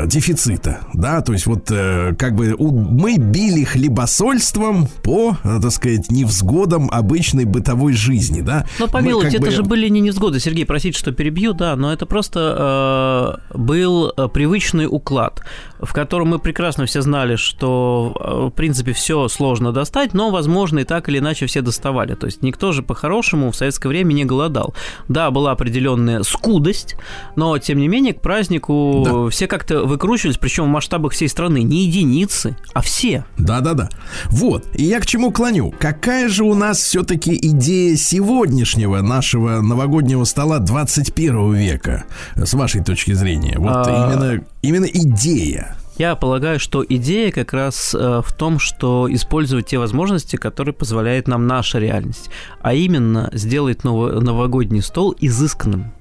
дефицита, 0.06 0.80
да, 0.94 1.20
то 1.22 1.32
есть 1.32 1.46
вот 1.46 1.66
как 1.66 2.34
бы 2.34 2.56
мы 2.58 3.16
били 3.16 3.64
хлебосольством 3.64 4.88
по, 5.02 5.36
так 5.42 5.70
сказать, 5.70 6.10
невзгодам 6.10 6.88
обычной 6.90 7.44
бытовой 7.44 7.94
жизни, 7.94 8.40
да. 8.40 8.66
Но 8.78 8.86
помилуйте, 8.86 9.38
это 9.38 9.46
бы... 9.46 9.50
же 9.50 9.62
были 9.62 9.88
не 9.88 10.00
невзгоды, 10.00 10.40
Сергей, 10.40 10.66
простите, 10.66 10.98
что 10.98 11.12
перебью, 11.12 11.52
да, 11.52 11.76
но 11.76 11.92
это 11.92 12.06
просто 12.06 13.38
э, 13.52 13.56
был 13.58 14.12
э, 14.16 14.28
привычный 14.28 14.86
уклад, 14.86 15.42
в 15.80 15.92
котором 15.92 16.28
мы 16.28 16.38
прекрасно 16.38 16.86
все 16.86 17.02
знали, 17.02 17.36
что, 17.36 17.69
э, 18.18 18.46
в 18.46 18.50
принципе, 18.50 18.92
все 18.92 19.28
сложно 19.28 19.72
достать, 19.72 20.14
но, 20.14 20.30
возможно, 20.30 20.80
и 20.80 20.84
так 20.84 21.08
или 21.08 21.18
иначе 21.18 21.46
все 21.46 21.62
доставали. 21.62 22.14
То 22.14 22.26
есть 22.26 22.42
никто 22.42 22.72
же 22.72 22.82
по-хорошему 22.82 23.50
в 23.50 23.56
советское 23.56 23.88
время 23.88 24.12
не 24.12 24.24
голодал. 24.24 24.74
Да, 25.08 25.30
была 25.30 25.52
определенная 25.52 26.22
скудость, 26.22 26.96
но, 27.36 27.58
тем 27.58 27.78
не 27.78 27.88
менее, 27.88 28.14
к 28.14 28.20
празднику 28.20 29.02
да. 29.04 29.30
все 29.30 29.46
как-то 29.46 29.84
выкручивались, 29.84 30.38
причем 30.38 30.64
в 30.64 30.68
масштабах 30.68 31.12
всей 31.12 31.28
страны, 31.28 31.62
не 31.62 31.84
единицы, 31.86 32.56
а 32.72 32.82
все. 32.82 33.24
Да-да-да. 33.38 33.88
Вот. 34.26 34.66
И 34.74 34.84
я 34.84 35.00
к 35.00 35.06
чему 35.06 35.32
клоню? 35.32 35.74
Какая 35.78 36.28
же 36.28 36.44
у 36.44 36.54
нас 36.54 36.78
все-таки 36.78 37.36
идея 37.36 37.96
сегодняшнего 37.96 39.00
нашего 39.00 39.60
новогоднего 39.60 40.24
стола 40.24 40.58
21 40.58 41.54
века, 41.54 42.04
с 42.36 42.54
вашей 42.54 42.82
точки 42.82 43.12
зрения? 43.12 43.56
Вот 43.58 43.86
а... 43.86 44.12
именно, 44.12 44.44
именно 44.62 44.86
идея. 44.86 45.76
Я 46.00 46.16
полагаю, 46.16 46.58
что 46.58 46.82
идея 46.88 47.30
как 47.30 47.52
раз 47.52 47.94
э, 47.94 48.22
в 48.24 48.32
том, 48.32 48.58
что 48.58 49.06
использовать 49.12 49.66
те 49.66 49.76
возможности, 49.76 50.36
которые 50.36 50.72
позволяет 50.72 51.28
нам 51.28 51.46
наша 51.46 51.78
реальность, 51.78 52.30
а 52.62 52.72
именно 52.72 53.28
сделать 53.34 53.84
новогодний 53.84 54.80
стол 54.80 55.14
изысканным. 55.20 55.92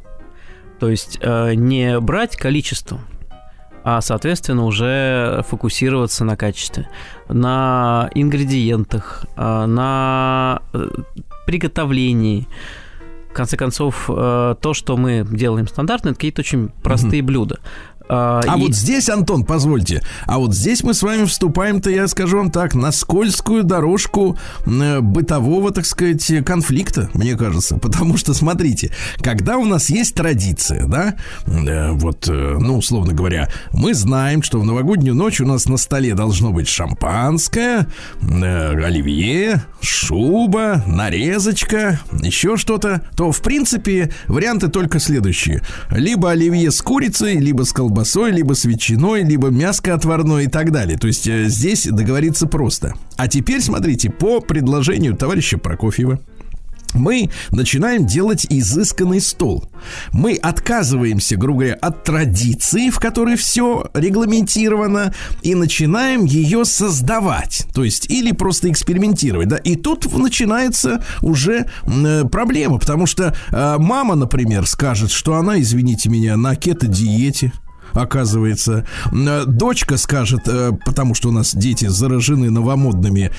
То 0.80 0.88
есть 0.88 1.20
э, 1.22 1.54
не 1.56 2.00
брать 2.00 2.38
количество, 2.38 3.02
а, 3.84 4.00
соответственно, 4.00 4.64
уже 4.64 5.44
фокусироваться 5.50 6.24
на 6.24 6.38
качестве, 6.38 6.88
на 7.28 8.10
ингредиентах, 8.16 9.26
а, 9.36 9.68
на 9.68 10.62
э, 10.72 10.88
приготовлении. 11.46 12.48
В 13.32 13.34
конце 13.34 13.58
концов, 13.58 14.10
э, 14.10 14.56
то, 14.62 14.74
что 14.74 14.96
мы 14.96 15.28
делаем 15.30 15.68
стандартно, 15.68 16.12
это 16.12 16.16
какие-то 16.16 16.40
очень 16.40 16.70
простые 16.70 17.22
mm-hmm. 17.22 17.26
блюда. 17.26 17.60
А, 18.12 18.42
а 18.44 18.58
и... 18.58 18.62
вот 18.62 18.74
здесь, 18.74 19.08
Антон, 19.08 19.44
позвольте, 19.44 20.02
а 20.26 20.40
вот 20.40 20.56
здесь 20.56 20.84
мы 20.84 20.96
с 20.96 21.04
вами 21.04 21.26
вступаем-то, 21.26 21.92
я 21.92 22.08
скажу 22.08 22.38
вам 22.38 22.50
так, 22.50 22.74
на 22.74 22.92
скользкую 22.92 23.64
дорожку 23.64 24.36
э, 24.66 25.00
бытового, 25.00 25.72
так 25.72 25.86
сказать, 25.86 26.44
конфликта, 26.44 27.12
мне 27.14 27.36
кажется. 27.36 27.78
Потому 27.82 28.18
что, 28.18 28.34
смотрите, 28.34 28.92
когда 29.22 29.58
у 29.58 29.66
нас 29.66 29.92
есть 29.92 30.16
традиция, 30.16 30.88
да, 30.88 31.16
э, 31.46 31.92
вот, 31.92 32.28
э, 32.28 32.58
ну, 32.60 32.80
условно 32.80 33.14
говоря, 33.14 33.48
мы 33.74 33.94
знаем, 33.94 34.42
что 34.42 34.60
в 34.60 34.66
новогоднюю 34.66 35.14
ночь 35.14 35.40
у 35.40 35.46
нас 35.46 35.68
на 35.68 35.78
столе 35.78 36.16
должно 36.16 36.52
быть 36.52 36.68
шампанское, 36.68 37.88
оливье, 38.24 39.64
шуба, 39.82 40.84
нарезочка, 40.88 42.00
еще 42.24 42.58
что-то, 42.58 43.04
то, 43.16 43.32
в 43.32 43.42
принципе, 43.44 44.12
варианты 44.28 44.68
только 44.70 45.00
следующие. 45.00 45.62
Либо 45.92 46.32
оливье 46.32 46.72
с 46.72 46.82
курицей, 46.82 47.38
либо 47.38 47.66
с 47.66 47.72
колбасой 47.72 47.99
колбасой, 48.00 48.32
либо 48.32 48.54
с 48.54 48.66
ветчиной, 48.66 49.24
либо 49.24 49.50
мяско 49.50 49.94
отварное 49.94 50.44
и 50.44 50.48
так 50.48 50.72
далее. 50.72 50.98
То 50.98 51.08
есть 51.08 51.28
э, 51.28 51.46
здесь 51.50 51.86
договориться 51.86 52.48
просто. 52.48 52.94
А 53.18 53.28
теперь 53.28 53.62
смотрите, 53.62 54.10
по 54.10 54.40
предложению 54.40 55.16
товарища 55.16 55.58
Прокофьева, 55.58 56.20
мы 56.94 57.30
начинаем 57.52 58.08
делать 58.08 58.48
изысканный 58.50 59.22
стол. 59.22 59.66
Мы 60.12 60.36
отказываемся, 60.36 61.36
грубо 61.36 61.60
говоря, 61.60 61.76
от 61.76 62.04
традиции, 62.04 62.90
в 62.90 63.00
которой 63.00 63.36
все 63.36 63.90
регламентировано, 63.94 65.14
и 65.44 65.54
начинаем 65.54 66.26
ее 66.26 66.66
создавать. 66.66 67.68
То 67.76 67.84
есть, 67.84 68.10
или 68.10 68.32
просто 68.32 68.72
экспериментировать. 68.72 69.50
Да? 69.50 69.58
И 69.58 69.76
тут 69.76 70.12
начинается 70.18 71.04
уже 71.22 71.66
э, 71.86 72.24
проблема, 72.32 72.80
потому 72.80 73.06
что 73.06 73.36
э, 73.52 73.76
мама, 73.78 74.16
например, 74.16 74.66
скажет, 74.66 75.12
что 75.12 75.36
она, 75.36 75.60
извините 75.62 76.10
меня, 76.10 76.38
на 76.38 76.56
кето-диете 76.56 77.52
оказывается. 77.94 78.86
Э, 79.12 79.44
дочка 79.46 79.98
скажет, 79.98 80.42
э, 80.48 80.72
потому 80.86 81.16
что 81.16 81.30
у 81.30 81.32
нас 81.32 81.54
дети 81.54 81.86
заражены 81.86 82.50
новомодными 82.50 83.32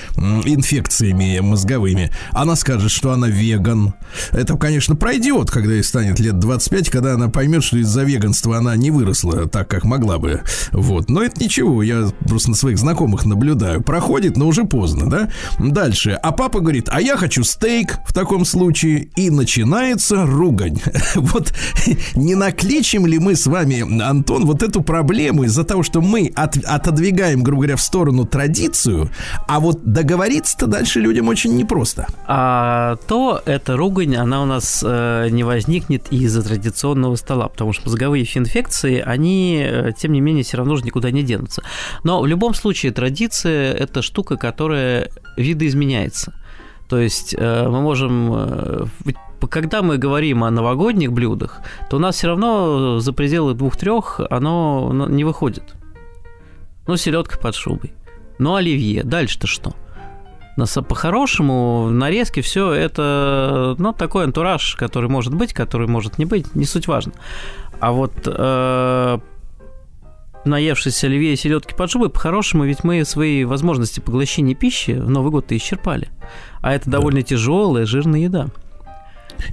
инфекциями 0.45 1.39
мозговыми, 1.39 2.11
она 2.31 2.55
скажет, 2.55 2.91
что 2.91 3.11
она 3.11 3.27
веган. 3.27 3.93
Это, 4.31 4.57
конечно, 4.57 4.95
пройдет, 4.95 5.51
когда 5.51 5.73
ей 5.73 5.83
станет 5.83 6.19
лет 6.19 6.39
25, 6.39 6.89
когда 6.89 7.13
она 7.13 7.29
поймет, 7.29 7.63
что 7.63 7.77
из-за 7.77 8.03
веганства 8.03 8.57
она 8.57 8.75
не 8.75 8.91
выросла 8.91 9.47
так, 9.47 9.67
как 9.67 9.83
могла 9.83 10.17
бы. 10.17 10.41
Вот. 10.71 11.09
Но 11.09 11.23
это 11.23 11.41
ничего, 11.43 11.83
я 11.83 12.07
просто 12.27 12.51
на 12.51 12.55
своих 12.55 12.77
знакомых 12.77 13.25
наблюдаю. 13.25 13.81
Проходит, 13.81 14.37
но 14.37 14.47
уже 14.47 14.65
поздно, 14.65 15.09
да? 15.09 15.29
Дальше. 15.59 16.11
А 16.11 16.31
папа 16.31 16.59
говорит, 16.59 16.89
а 16.91 17.01
я 17.01 17.17
хочу 17.17 17.43
стейк 17.43 17.99
в 18.07 18.13
таком 18.13 18.45
случае. 18.45 19.09
И 19.15 19.29
начинается 19.29 20.25
ругань. 20.25 20.81
Вот 21.15 21.53
не 22.15 22.35
накличем 22.35 23.05
ли 23.05 23.19
мы 23.19 23.35
с 23.35 23.45
вами, 23.47 24.01
Антон, 24.01 24.40
Антон, 24.41 24.45
вот 24.45 24.63
эту 24.63 24.81
проблему 24.81 25.43
из-за 25.43 25.63
того, 25.63 25.83
что 25.83 26.01
мы 26.01 26.31
от, 26.35 26.57
отодвигаем, 26.57 27.43
грубо 27.43 27.61
говоря, 27.63 27.75
в 27.75 27.81
сторону 27.81 28.25
традицию, 28.25 29.09
а 29.47 29.59
вот 29.59 29.83
договориться-то 29.83 30.67
дальше 30.67 30.99
людям 30.99 31.27
очень 31.27 31.55
непросто. 31.55 32.07
А 32.27 32.97
то 33.07 33.41
эта 33.45 33.77
ругань, 33.77 34.15
она 34.15 34.41
у 34.41 34.45
нас 34.45 34.83
э, 34.85 35.29
не 35.31 35.43
возникнет 35.43 36.11
из-за 36.11 36.41
традиционного 36.43 37.15
стола, 37.15 37.47
потому 37.47 37.73
что 37.73 37.89
мозговые 37.89 38.25
инфекции, 38.35 38.99
они, 38.99 39.63
э, 39.63 39.91
тем 39.97 40.13
не 40.13 40.21
менее, 40.21 40.43
все 40.43 40.57
равно 40.57 40.75
же 40.75 40.83
никуда 40.83 41.11
не 41.11 41.23
денутся. 41.23 41.63
Но 42.03 42.21
в 42.21 42.27
любом 42.27 42.53
случае 42.53 42.91
традиция– 42.91 43.73
это 43.73 44.01
штука, 44.01 44.37
которая 44.37 45.09
видоизменяется. 45.37 46.33
То 46.89 46.99
есть 46.99 47.35
э, 47.37 47.67
мы 47.69 47.81
можем 47.81 48.33
э, 48.33 48.85
когда 49.47 49.81
мы 49.81 49.97
говорим 49.97 50.43
о 50.43 50.51
новогодних 50.51 51.11
блюдах, 51.11 51.61
то 51.89 51.97
у 51.97 51.99
нас 51.99 52.15
все 52.15 52.27
равно 52.27 52.99
за 52.99 53.13
пределы 53.13 53.53
двух-трех 53.53 54.19
оно 54.29 55.07
не 55.09 55.23
выходит. 55.23 55.75
Ну, 56.87 56.97
селедка 56.97 57.37
под 57.37 57.55
шубой. 57.55 57.93
Ну, 58.39 58.55
оливье. 58.55 59.03
Дальше-то 59.03 59.47
что? 59.47 59.73
По-хорошему, 60.87 61.89
нарезки, 61.89 62.41
все 62.41 62.71
это, 62.71 63.75
ну, 63.79 63.93
такой 63.93 64.25
антураж, 64.25 64.75
который 64.75 65.09
может 65.09 65.33
быть, 65.33 65.53
который 65.53 65.87
может 65.87 66.17
не 66.17 66.25
быть, 66.25 66.53
не 66.55 66.65
суть 66.65 66.87
важно. 66.87 67.13
А 67.79 67.91
вот 67.91 68.13
э, 68.25 69.19
наевшись 70.45 71.03
оливье 71.03 71.33
и 71.33 71.35
селедки 71.35 71.73
под 71.73 71.89
шубой, 71.89 72.09
по-хорошему, 72.09 72.65
ведь 72.65 72.83
мы 72.83 73.03
свои 73.05 73.43
возможности 73.43 73.99
поглощения 73.99 74.53
пищи 74.53 74.91
в 74.91 75.09
Новый 75.09 75.31
год-то 75.31 75.55
исчерпали. 75.57 76.09
А 76.61 76.73
это 76.73 76.89
довольно 76.89 77.23
тяжелая, 77.23 77.85
жирная 77.85 78.19
еда. 78.19 78.47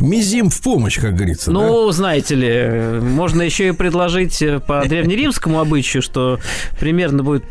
Мизим 0.00 0.50
в 0.50 0.61
помощь, 0.61 0.99
как 0.99 1.14
говорится. 1.14 1.50
Ну, 1.50 1.87
да? 1.87 1.92
знаете 1.92 2.35
ли, 2.35 3.00
можно 3.00 3.42
еще 3.42 3.68
и 3.68 3.73
предложить 3.73 4.42
по 4.66 4.85
древнеримскому 4.88 5.61
обычаю, 5.61 6.02
что 6.02 6.38
примерно 6.78 7.23
будет 7.23 7.45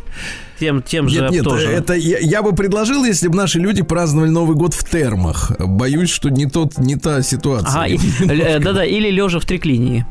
тем, 0.59 0.81
тем 0.81 1.07
же 1.07 1.21
нет, 1.21 1.31
нет, 1.31 1.43
тоже. 1.43 1.69
Это 1.69 1.93
я, 1.93 2.17
я 2.19 2.41
бы 2.41 2.53
предложил, 2.53 3.05
если 3.05 3.27
бы 3.27 3.35
наши 3.35 3.59
люди 3.59 3.83
праздновали 3.83 4.29
Новый 4.29 4.55
год 4.55 4.73
в 4.73 4.83
термах. 4.89 5.51
Боюсь, 5.59 6.09
что 6.09 6.29
не 6.29 6.47
тот, 6.47 6.77
не 6.77 6.95
та 6.95 7.21
ситуация. 7.21 7.83
Ага, 7.83 8.59
да-да, 8.59 8.85
или 8.85 9.09
лежа 9.09 9.39
в 9.39 9.45
триклинии. 9.45 10.05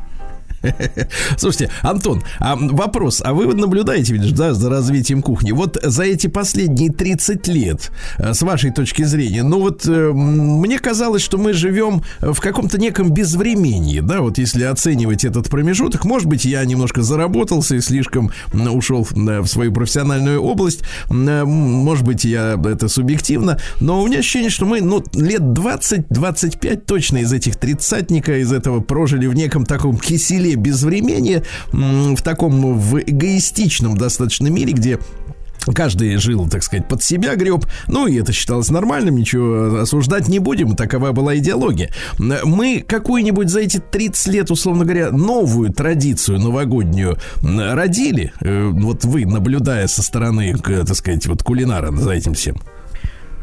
Слушайте, 1.37 1.71
Антон, 1.81 2.23
а 2.39 2.55
вопрос, 2.55 3.21
а 3.23 3.33
вы 3.33 3.53
наблюдаете, 3.53 4.13
видишь, 4.13 4.31
да, 4.31 4.53
за 4.53 4.69
развитием 4.69 5.21
кухни? 5.21 5.51
Вот 5.51 5.77
за 5.81 6.03
эти 6.03 6.27
последние 6.27 6.91
30 6.91 7.47
лет, 7.47 7.91
э, 8.17 8.33
с 8.33 8.41
вашей 8.41 8.71
точки 8.71 9.03
зрения, 9.03 9.43
ну 9.43 9.59
вот 9.59 9.85
э, 9.87 10.11
мне 10.13 10.79
казалось, 10.79 11.21
что 11.21 11.37
мы 11.37 11.53
живем 11.53 12.03
в 12.19 12.39
каком-то 12.39 12.79
неком 12.79 13.11
безвремении, 13.11 13.99
да, 13.99 14.21
вот 14.21 14.37
если 14.37 14.63
оценивать 14.63 15.25
этот 15.25 15.49
промежуток, 15.49 16.05
может 16.05 16.27
быть, 16.27 16.45
я 16.45 16.63
немножко 16.65 17.01
заработался 17.01 17.75
и 17.75 17.81
слишком 17.81 18.31
ушел 18.53 19.07
в 19.09 19.47
свою 19.47 19.71
профессиональную 19.71 20.41
область, 20.41 20.81
может 21.09 22.05
быть, 22.05 22.25
я 22.25 22.59
это 22.65 22.87
субъективно, 22.87 23.59
но 23.79 24.01
у 24.01 24.07
меня 24.07 24.19
ощущение, 24.19 24.49
что 24.49 24.65
мы, 24.65 24.81
ну, 24.81 25.03
лет 25.13 25.41
20-25 25.41 26.77
точно 26.85 27.17
из 27.17 27.31
этих 27.33 27.55
тридцатника, 27.55 28.37
из 28.37 28.51
этого 28.51 28.81
прожили 28.81 29.27
в 29.27 29.33
неком 29.33 29.65
таком 29.65 29.97
киселе 29.97 30.55
земле 30.57 30.77
безвремени, 30.77 31.43
в 31.71 32.21
таком 32.21 32.77
в 32.77 32.99
эгоистичном 32.99 33.97
достаточно 33.97 34.47
мире, 34.47 34.73
где 34.73 34.99
Каждый 35.75 36.15
жил, 36.15 36.47
так 36.47 36.63
сказать, 36.63 36.87
под 36.87 37.03
себя 37.03 37.35
греб. 37.35 37.65
Ну, 37.89 38.07
и 38.07 38.15
это 38.15 38.31
считалось 38.31 38.69
нормальным, 38.69 39.17
ничего 39.17 39.81
осуждать 39.81 40.29
не 40.29 40.39
будем. 40.39 40.77
Такова 40.77 41.11
была 41.11 41.37
идеология. 41.37 41.89
Мы 42.17 42.85
какую-нибудь 42.87 43.49
за 43.49 43.59
эти 43.59 43.79
30 43.79 44.27
лет, 44.27 44.49
условно 44.49 44.85
говоря, 44.85 45.11
новую 45.11 45.73
традицию 45.73 46.39
новогоднюю 46.39 47.17
родили. 47.41 48.31
Э, 48.39 48.69
вот 48.71 49.03
вы, 49.03 49.25
наблюдая 49.25 49.87
со 49.87 50.01
стороны, 50.01 50.55
так 50.57 50.95
сказать, 50.95 51.27
вот 51.27 51.43
кулинара 51.43 51.91
за 51.91 52.11
этим 52.11 52.33
всем. 52.33 52.55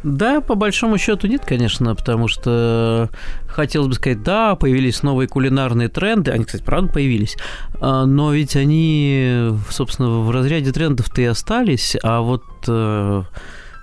Да, 0.04 0.42
по 0.42 0.54
большому 0.54 0.98
счету 0.98 1.26
нет, 1.26 1.46
конечно, 1.46 1.94
потому 1.94 2.28
что 2.28 3.08
хотелось 3.48 3.88
бы 3.88 3.94
сказать, 3.94 4.22
да, 4.22 4.54
появились 4.54 5.02
новые 5.02 5.28
кулинарные 5.28 5.88
тренды, 5.88 6.30
они, 6.30 6.44
кстати, 6.44 6.62
правда 6.62 6.92
появились, 6.92 7.36
а, 7.80 8.04
но 8.04 8.30
ведь 8.32 8.54
они, 8.54 9.48
собственно, 9.70 10.20
в 10.20 10.30
разряде 10.30 10.72
трендов-то 10.72 11.22
и 11.22 11.24
остались, 11.24 11.96
а 12.02 12.20
вот 12.20 12.44
э, 12.68 13.22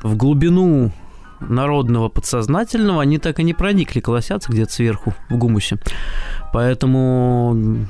в 0.03 0.15
глубину 0.15 0.91
народного 1.41 2.09
подсознательного 2.09 3.01
они 3.01 3.17
так 3.17 3.39
и 3.39 3.43
не 3.43 3.53
проникли, 3.53 3.99
колосятся 3.99 4.51
где-то 4.51 4.71
сверху 4.71 5.13
в 5.29 5.37
гумусе. 5.37 5.77
Поэтому 6.53 7.87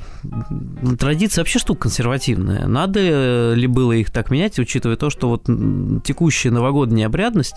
традиция 0.98 1.42
вообще 1.42 1.58
штука 1.58 1.82
консервативная. 1.82 2.66
Надо 2.66 3.52
ли 3.54 3.66
было 3.66 3.92
их 3.92 4.10
так 4.10 4.30
менять, 4.30 4.58
учитывая 4.58 4.96
то, 4.96 5.10
что 5.10 5.28
вот 5.28 5.44
текущая 6.04 6.50
новогодняя 6.50 7.06
обрядность 7.06 7.56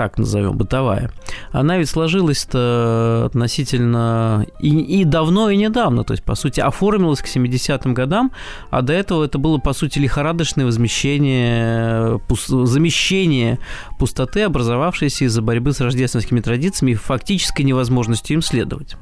так 0.00 0.16
назовем, 0.16 0.56
бытовая, 0.56 1.10
она 1.52 1.76
ведь 1.76 1.90
сложилась-то 1.90 3.24
относительно 3.26 4.46
и, 4.58 4.70
и 4.70 5.04
давно, 5.04 5.50
и 5.50 5.58
недавно. 5.58 6.04
То 6.04 6.14
есть, 6.14 6.24
по 6.24 6.34
сути, 6.34 6.58
оформилась 6.58 7.20
к 7.20 7.26
70-м 7.26 7.92
годам, 7.92 8.32
а 8.70 8.80
до 8.80 8.94
этого 8.94 9.24
это 9.24 9.36
было, 9.36 9.58
по 9.58 9.74
сути, 9.74 9.98
лихорадочное 9.98 10.64
возмещение, 10.64 12.18
пус, 12.28 12.46
замещение 12.46 13.58
пустоты, 13.98 14.40
образовавшейся 14.40 15.26
из-за 15.26 15.42
борьбы 15.42 15.74
с 15.74 15.82
рождественскими 15.82 16.40
традициями 16.40 16.92
и 16.92 16.94
фактической 16.94 17.60
невозможностью 17.60 18.36
им 18.36 18.40
следовать. 18.40 18.96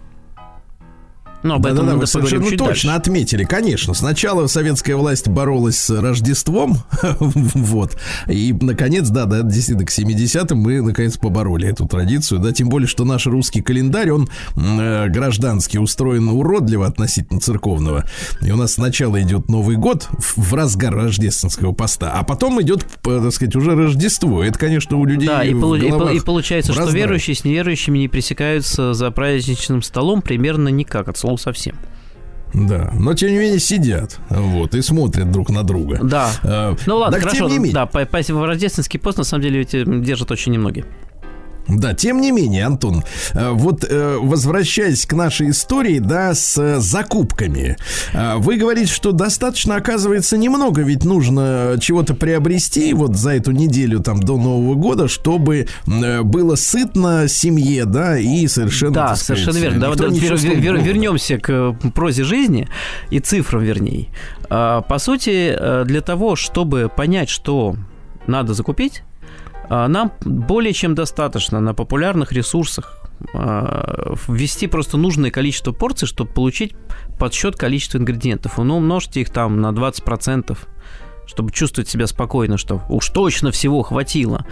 Ну, 1.43 1.55
об 1.55 1.63
да, 1.63 1.71
этом 1.71 1.87
да, 1.87 1.93
да, 1.93 1.99
вы 1.99 2.07
совершенно 2.07 2.45
точно 2.45 2.67
дальше. 2.67 2.89
отметили. 2.89 3.45
Конечно, 3.45 3.95
сначала 3.95 4.47
советская 4.47 4.97
власть 4.97 5.29
боролась 5.29 5.79
с 5.79 5.91
Рождеством, 5.91 6.79
вот, 7.21 7.97
и, 8.27 8.53
наконец, 8.61 9.09
да, 9.09 9.25
да, 9.25 9.43
действительно, 9.43 9.87
к 9.87 9.91
70-м 9.91 10.59
мы, 10.59 10.83
наконец, 10.83 11.17
побороли 11.17 11.69
эту 11.69 11.87
традицию, 11.87 12.41
да, 12.41 12.53
тем 12.53 12.69
более, 12.69 12.89
что 12.89 13.05
наш 13.05 13.27
русский 13.27 13.63
календарь, 13.63 14.11
он 14.11 14.29
э, 14.57 15.09
гражданский, 15.09 15.79
устроен 15.79 16.29
уродливо 16.29 16.87
относительно 16.87 17.41
церковного, 17.41 18.05
и 18.43 18.51
у 18.51 18.57
нас 18.57 18.75
сначала 18.75 19.21
идет 19.23 19.49
Новый 19.49 19.77
год 19.77 20.09
в, 20.19 20.39
в 20.39 20.55
разгар 20.55 20.95
рождественского 20.95 21.73
поста, 21.73 22.13
а 22.13 22.25
потом 22.25 22.61
идет, 22.61 22.85
так 23.03 23.33
сказать, 23.33 23.57
уже 23.57 23.75
Рождество. 23.75 24.43
Это, 24.43 24.59
конечно, 24.59 24.97
у 24.97 25.05
людей 25.05 25.29
Да, 25.29 25.45
и, 25.45 25.55
полу- 25.55 25.77
и, 25.77 26.17
и 26.17 26.21
получается, 26.21 26.73
что 26.73 26.91
верующие 26.91 27.37
с 27.37 27.45
неверующими 27.45 27.99
не 27.99 28.09
пресекаются 28.09 28.93
за 28.93 29.11
праздничным 29.11 29.83
столом 29.83 30.21
примерно 30.21 30.69
никак 30.69 31.09
от 31.09 31.17
слова 31.17 31.38
совсем. 31.39 31.77
Да, 32.55 32.91
но 32.99 33.13
тем 33.15 33.31
не 33.31 33.39
менее 33.39 33.59
сидят, 33.59 34.19
вот, 34.31 34.75
и 34.75 34.81
смотрят 34.81 35.31
друг 35.31 35.51
на 35.51 35.65
друга. 35.65 36.01
Да. 36.03 36.31
Э, 36.43 36.75
ну 36.87 36.97
ладно, 36.97 37.19
так, 37.19 37.29
хорошо. 37.29 37.51
Да, 37.73 37.85
по, 37.87 38.07
по, 38.07 38.47
рождественский 38.47 38.99
пост 38.99 39.19
на 39.19 39.25
самом 39.25 39.43
деле 39.43 39.59
ведь 39.59 40.03
держат 40.03 40.31
очень 40.31 40.53
немногие. 40.53 40.87
Да, 41.69 41.93
тем 41.93 42.21
не 42.21 42.31
менее, 42.31 42.65
Антон, 42.65 43.05
э, 43.35 43.51
вот 43.51 43.85
э, 43.89 44.17
возвращаясь 44.21 45.05
к 45.05 45.13
нашей 45.13 45.51
истории, 45.51 45.99
да, 45.99 46.35
с 46.35 46.81
закупками, 46.81 47.77
э, 48.15 48.37
вы 48.37 48.57
говорите, 48.57 48.91
что 48.91 49.13
достаточно, 49.13 49.77
оказывается, 49.77 50.39
немного, 50.39 50.81
ведь 50.81 51.05
нужно 51.05 51.77
чего-то 51.79 52.15
приобрести 52.15 52.95
вот 52.95 53.17
за 53.17 53.35
эту 53.35 53.53
неделю 53.53 54.01
там 54.01 54.21
до 54.21 54.39
Нового 54.39 54.75
года, 54.77 55.09
чтобы 55.09 55.69
было 55.87 56.55
сытно 56.55 57.29
семье, 57.29 57.85
да, 57.85 58.19
и 58.19 58.47
совершенно... 58.47 58.95
Да, 58.95 59.17
сказать, 59.17 59.45
совершенно 59.45 59.63
верно. 59.63 59.95
Да, 59.95 60.07
вер, 60.07 60.37
вер, 60.37 60.77
вернемся 60.79 61.39
к 61.39 61.77
прозе 61.95 62.25
жизни 62.25 62.69
и 63.11 63.21
цифрам, 63.21 63.63
вернее. 63.63 64.09
По 64.49 64.97
сути, 64.99 65.85
для 65.85 66.01
того, 66.01 66.37
чтобы 66.37 66.91
понять, 66.95 67.29
что 67.29 67.77
надо 68.27 68.55
закупить, 68.55 69.03
а, 69.03 69.08
нам 69.69 70.13
более 70.21 70.73
чем 70.73 70.95
достаточно 70.95 71.61
на 71.61 71.75
популярных 71.75 72.33
ресурсах 72.33 72.99
а, 73.35 74.15
ввести 74.29 74.67
просто 74.67 74.97
нужное 74.97 75.31
количество 75.31 75.73
порций, 75.73 76.07
чтобы 76.07 76.33
получить 76.33 76.75
подсчет 77.19 77.57
количества 77.57 77.99
ингредиентов. 77.99 78.59
Ну, 78.59 78.77
умножьте 78.77 79.21
их 79.21 79.31
там 79.31 79.61
на 79.61 79.71
20%, 79.71 80.57
чтобы 81.27 81.53
чувствовать 81.53 81.89
себя 81.89 82.07
спокойно, 82.07 82.57
что 82.59 82.83
уж 82.89 83.09
точно 83.09 83.51
всего 83.51 83.83
хватило. 83.83 84.47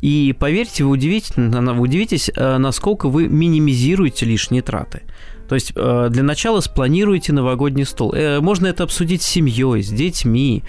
И 0.00 0.36
поверьте, 0.38 0.84
вы 0.84 0.90
удивитесь, 0.90 2.30
а, 2.36 2.58
насколько 2.58 3.08
вы 3.08 3.28
минимизируете 3.28 4.26
лишние 4.26 4.62
траты. 4.62 5.02
То 5.48 5.54
есть 5.54 5.72
э, 5.74 6.08
для 6.10 6.22
начала 6.22 6.60
спланируйте 6.60 7.32
новогодний 7.32 7.84
стол. 7.84 8.12
Э, 8.14 8.40
можно 8.40 8.66
это 8.66 8.84
обсудить 8.84 9.22
с 9.22 9.26
семьей, 9.26 9.82
с 9.82 9.88
детьми, 9.88 10.62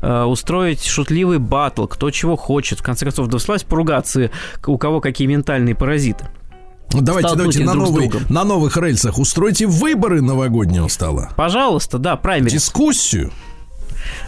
э, 0.00 0.22
устроить 0.22 0.84
шутливый 0.84 1.38
батл, 1.38 1.86
кто 1.86 2.10
чего 2.10 2.36
хочет. 2.36 2.80
В 2.80 2.82
конце 2.82 3.04
концов, 3.04 3.28
дослать 3.28 3.66
поругаться, 3.66 4.30
у 4.66 4.78
кого 4.78 5.00
какие 5.00 5.26
ментальные 5.26 5.74
паразиты. 5.74 6.26
Давайте, 6.92 7.34
давайте 7.34 7.64
на, 7.64 7.74
новый, 7.74 8.10
на 8.28 8.44
новых 8.44 8.76
рельсах 8.76 9.18
устройте 9.18 9.66
выборы 9.66 10.20
новогоднего 10.20 10.88
стола. 10.88 11.30
Пожалуйста, 11.36 11.98
да, 11.98 12.16
правильно. 12.16 12.50
Дискуссию. 12.50 13.30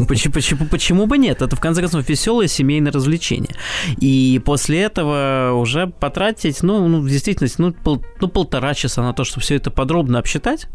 Почему, 0.08 0.34
почему, 0.34 0.66
почему 0.66 1.06
бы 1.06 1.18
нет? 1.18 1.42
Это, 1.42 1.56
в 1.56 1.60
конце 1.60 1.80
концов, 1.80 2.08
веселое 2.08 2.46
семейное 2.46 2.92
развлечение. 2.92 3.54
И 3.98 4.40
после 4.44 4.82
этого 4.82 5.52
уже 5.54 5.86
потратить, 5.86 6.62
ну, 6.62 6.88
ну 6.88 7.06
действительно, 7.06 7.48
ну, 7.58 7.72
пол, 7.72 8.04
ну, 8.20 8.28
полтора 8.28 8.74
часа 8.74 9.02
на 9.02 9.12
то, 9.12 9.24
чтобы 9.24 9.42
все 9.42 9.56
это 9.56 9.70
подробно 9.70 10.18
обсчитать, 10.18 10.68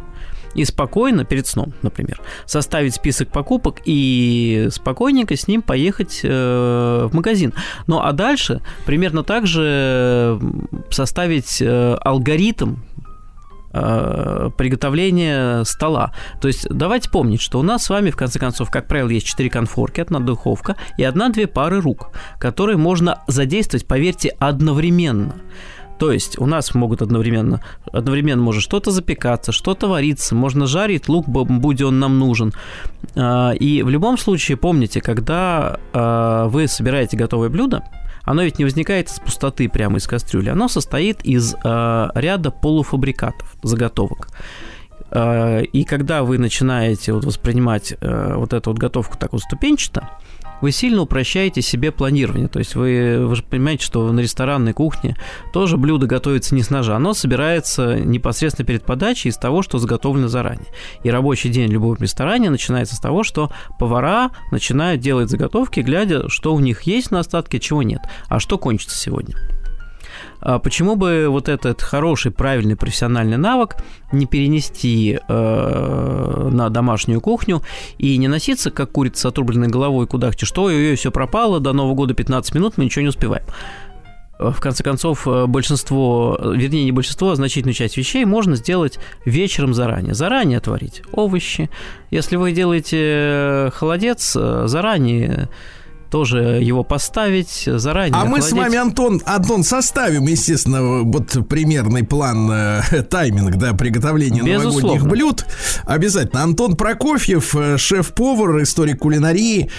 и 0.55 0.65
спокойно 0.65 1.25
перед 1.25 1.47
сном, 1.47 1.73
например, 1.81 2.21
составить 2.45 2.95
список 2.95 3.31
покупок 3.31 3.81
и 3.85 4.67
спокойненько 4.71 5.35
с 5.35 5.47
ним 5.47 5.61
поехать 5.61 6.21
э, 6.23 7.07
в 7.09 7.15
магазин. 7.15 7.53
Ну 7.87 7.99
а 7.99 8.11
дальше 8.13 8.61
примерно 8.85 9.23
так 9.23 9.45
же 9.45 10.39
составить 10.89 11.61
э, 11.61 11.95
алгоритм 12.01 12.77
Э, 13.81 14.49
приготовления 14.57 15.63
стола. 15.63 16.11
То 16.41 16.47
есть 16.47 16.67
давайте 16.69 17.09
помнить, 17.09 17.41
что 17.41 17.59
у 17.59 17.63
нас 17.63 17.83
с 17.83 17.89
вами, 17.89 18.09
в 18.09 18.17
конце 18.17 18.39
концов, 18.39 18.69
как 18.69 18.87
правило, 18.87 19.09
есть 19.09 19.25
4 19.25 19.49
конфорки, 19.49 20.01
одна 20.01 20.19
духовка 20.19 20.75
и 20.97 21.03
одна-две 21.03 21.47
пары 21.47 21.79
рук, 21.79 22.11
которые 22.39 22.77
можно 22.77 23.23
задействовать, 23.27 23.87
поверьте, 23.87 24.35
одновременно. 24.39 25.35
То 25.97 26.11
есть 26.11 26.39
у 26.39 26.45
нас 26.45 26.73
могут 26.73 27.01
одновременно, 27.01 27.61
одновременно 27.91 28.41
может 28.41 28.63
что-то 28.63 28.91
запекаться, 28.91 29.51
что-то 29.51 29.87
вариться, 29.87 30.33
можно 30.33 30.65
жарить 30.65 31.09
лук, 31.09 31.27
будь 31.27 31.81
он 31.81 31.99
нам 31.99 32.19
нужен. 32.19 32.53
Э, 33.15 33.55
и 33.55 33.81
в 33.83 33.89
любом 33.89 34.17
случае 34.17 34.57
помните, 34.57 34.99
когда 35.01 35.79
э, 35.93 36.47
вы 36.49 36.67
собираете 36.67 37.17
готовое 37.17 37.49
блюдо, 37.49 37.83
оно 38.29 38.43
ведь 38.43 38.59
не 38.59 38.63
возникает 38.63 39.09
из 39.09 39.19
пустоты 39.19 39.67
прямо 39.67 39.97
из 39.97 40.05
кастрюли, 40.05 40.49
оно 40.49 40.67
состоит 40.67 41.25
из 41.25 41.55
э, 41.55 42.09
ряда 42.13 42.51
полуфабрикатов, 42.51 43.55
заготовок. 43.63 44.27
Э, 45.09 45.63
и 45.63 45.83
когда 45.83 46.21
вы 46.21 46.37
начинаете 46.37 47.13
вот 47.13 47.25
воспринимать 47.25 47.95
э, 47.99 48.33
вот 48.35 48.53
эту 48.53 48.69
вот 48.69 48.77
готовку 48.77 49.17
так 49.17 49.33
вот 49.33 49.41
ступенчато, 49.41 50.09
вы 50.61 50.71
сильно 50.71 51.01
упрощаете 51.01 51.61
себе 51.61 51.91
планирование. 51.91 52.47
То 52.47 52.59
есть 52.59 52.75
вы, 52.75 53.25
вы 53.25 53.35
же 53.35 53.43
понимаете, 53.43 53.85
что 53.85 54.11
на 54.11 54.19
ресторанной 54.19 54.73
кухне 54.73 55.15
тоже 55.53 55.77
блюдо 55.77 56.07
готовится 56.07 56.55
не 56.55 56.63
с 56.63 56.69
ножа, 56.69 56.95
оно 56.95 57.13
собирается 57.13 57.99
непосредственно 57.99 58.65
перед 58.65 58.83
подачей 58.83 59.29
из 59.29 59.37
того, 59.37 59.61
что 59.61 59.79
заготовлено 59.79 60.27
заранее. 60.27 60.67
И 61.03 61.09
рабочий 61.09 61.49
день 61.49 61.69
в 61.69 61.73
любом 61.73 61.95
ресторане 61.95 62.49
начинается 62.49 62.95
с 62.95 62.99
того, 62.99 63.23
что 63.23 63.51
повара 63.77 64.31
начинают 64.51 65.01
делать 65.01 65.29
заготовки, 65.29 65.79
глядя, 65.81 66.29
что 66.29 66.53
у 66.53 66.59
них 66.59 66.83
есть 66.83 67.11
на 67.11 67.19
остатке, 67.19 67.59
чего 67.59 67.83
нет, 67.83 68.01
а 68.27 68.39
что 68.39 68.57
кончится 68.57 68.97
сегодня. 68.97 69.35
А 70.41 70.59
почему 70.59 70.95
бы 70.95 71.27
вот 71.29 71.49
этот 71.49 71.81
хороший, 71.81 72.31
правильный 72.31 72.75
профессиональный 72.75 73.37
навык 73.37 73.75
не 74.11 74.25
перенести 74.25 75.19
э, 75.27 76.49
на 76.51 76.69
домашнюю 76.69 77.21
кухню 77.21 77.61
и 77.97 78.17
не 78.17 78.27
носиться, 78.27 78.71
как 78.71 78.91
курица 78.91 79.21
с 79.21 79.25
отрубленной 79.25 79.67
головой, 79.67 80.07
куда-то, 80.07 80.45
что 80.45 80.69
ее 80.69 80.95
все 80.95 81.11
пропало, 81.11 81.59
до 81.59 81.73
Нового 81.73 81.95
года 81.95 82.13
15 82.13 82.55
минут, 82.55 82.77
мы 82.77 82.85
ничего 82.85 83.03
не 83.03 83.09
успеваем 83.09 83.43
в 84.39 84.61
конце 84.61 84.83
концов, 84.83 85.27
большинство, 85.47 86.39
вернее, 86.41 86.85
не 86.85 86.93
большинство, 86.93 87.31
а 87.31 87.35
значительную 87.35 87.73
часть 87.73 87.97
вещей 87.97 88.23
можно 88.23 88.55
сделать 88.55 88.97
вечером 89.25 89.73
заранее. 89.73 90.13
Заранее 90.13 90.59
отварить 90.59 91.03
овощи. 91.11 91.69
Если 92.09 92.37
вы 92.37 92.53
делаете 92.53 93.71
холодец, 93.75 94.31
заранее 94.31 95.49
тоже 96.09 96.59
его 96.61 96.83
поставить 96.83 97.63
заранее. 97.65 98.19
А 98.19 98.25
мы 98.25 98.41
с 98.41 98.51
вами, 98.51 98.77
Антон, 98.77 99.21
Антон, 99.25 99.63
составим, 99.63 100.25
естественно, 100.27 101.03
вот 101.03 101.47
примерный 101.47 102.03
план, 102.03 102.49
э, 102.51 103.03
тайминг, 103.09 103.55
да, 103.55 103.73
приготовления 103.73 104.41
Безусловно. 104.41 104.81
новогодних 104.81 105.09
блюд. 105.09 105.45
Обязательно. 105.85 106.43
Антон 106.43 106.75
Прокофьев, 106.75 107.55
э, 107.55 107.77
шеф-повар, 107.77 108.61
историк 108.63 108.99
кулинарии, 108.99 109.69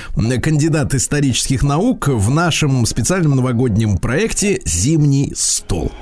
кандидат 0.43 0.95
исторических 0.95 1.63
наук 1.63 2.09
в 2.09 2.31
нашем 2.31 2.87
специальном 2.87 3.37
новогоднем 3.37 3.99
проекте 3.99 4.61
«Зимний 4.65 5.33
стол». 5.37 5.93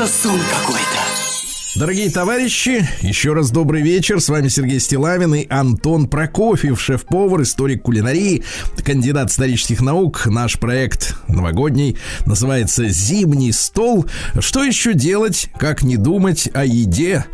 Это 0.00 0.08
сон 0.08 0.40
какой-то. 0.48 1.09
Дорогие 1.80 2.10
товарищи, 2.10 2.86
еще 3.00 3.32
раз 3.32 3.50
добрый 3.50 3.80
вечер. 3.80 4.20
С 4.20 4.28
вами 4.28 4.48
Сергей 4.48 4.78
Стилавин 4.80 5.34
и 5.34 5.46
Антон 5.48 6.08
Прокофьев, 6.08 6.78
шеф-повар, 6.78 7.40
историк 7.40 7.84
кулинарии, 7.84 8.44
кандидат 8.84 9.30
исторических 9.30 9.80
наук. 9.80 10.26
Наш 10.26 10.58
проект 10.58 11.14
новогодний 11.26 11.96
называется 12.26 12.86
«Зимний 12.88 13.50
стол». 13.52 14.04
Что 14.40 14.62
еще 14.62 14.92
делать, 14.92 15.48
как 15.58 15.82
не 15.82 15.96
думать 15.96 16.50
о 16.52 16.66
еде, 16.66 17.24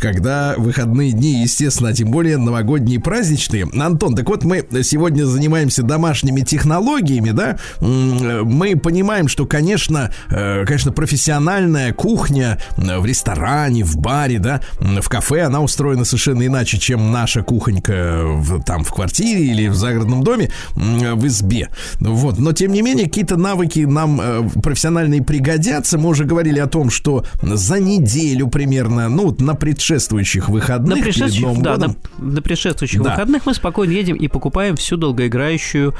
когда 0.00 0.56
выходные 0.56 1.12
дни, 1.12 1.40
естественно, 1.40 1.90
а 1.90 1.92
тем 1.92 2.10
более 2.10 2.38
новогодние 2.38 2.98
праздничные. 2.98 3.68
Антон, 3.72 4.16
так 4.16 4.28
вот 4.28 4.42
мы 4.42 4.66
сегодня 4.82 5.26
занимаемся 5.26 5.84
домашними 5.84 6.40
технологиями, 6.40 7.30
да? 7.30 7.56
Мы 7.78 8.74
понимаем, 8.74 9.28
что, 9.28 9.46
конечно, 9.46 10.12
э, 10.28 10.64
конечно, 10.66 10.90
профессиональная 10.90 11.92
кухня 11.92 12.58
в 12.76 13.06
ресторане, 13.06 13.84
в 13.84 13.91
баре, 13.96 14.38
да, 14.38 14.60
в 14.80 15.08
кафе, 15.08 15.42
она 15.42 15.60
устроена 15.60 16.04
совершенно 16.04 16.46
иначе, 16.46 16.78
чем 16.78 17.12
наша 17.12 17.42
кухонька 17.42 18.22
в, 18.24 18.62
там 18.62 18.84
в 18.84 18.92
квартире 18.92 19.46
или 19.46 19.68
в 19.68 19.74
загородном 19.74 20.22
доме, 20.22 20.50
в 20.74 21.26
избе. 21.26 21.68
Вот. 22.00 22.38
Но, 22.38 22.52
тем 22.52 22.72
не 22.72 22.82
менее, 22.82 23.06
какие-то 23.06 23.36
навыки 23.36 23.80
нам 23.80 24.20
э, 24.20 24.48
профессиональные 24.62 25.22
пригодятся. 25.22 25.98
Мы 25.98 26.08
уже 26.10 26.24
говорили 26.24 26.58
о 26.58 26.66
том, 26.66 26.90
что 26.90 27.24
за 27.42 27.78
неделю 27.78 28.48
примерно, 28.48 29.08
ну, 29.08 29.34
на 29.38 29.54
предшествующих 29.54 30.48
выходных 30.48 30.98
на 30.98 31.04
предшествующих, 31.04 31.62
да, 31.62 31.76
на, 31.76 31.94
на 32.18 32.42
предшествующих 32.42 33.02
да. 33.02 33.10
выходных 33.10 33.46
мы 33.46 33.54
спокойно 33.54 33.92
едем 33.92 34.16
и 34.16 34.28
покупаем 34.28 34.76
всю 34.76 34.96
долгоиграющую 34.96 35.94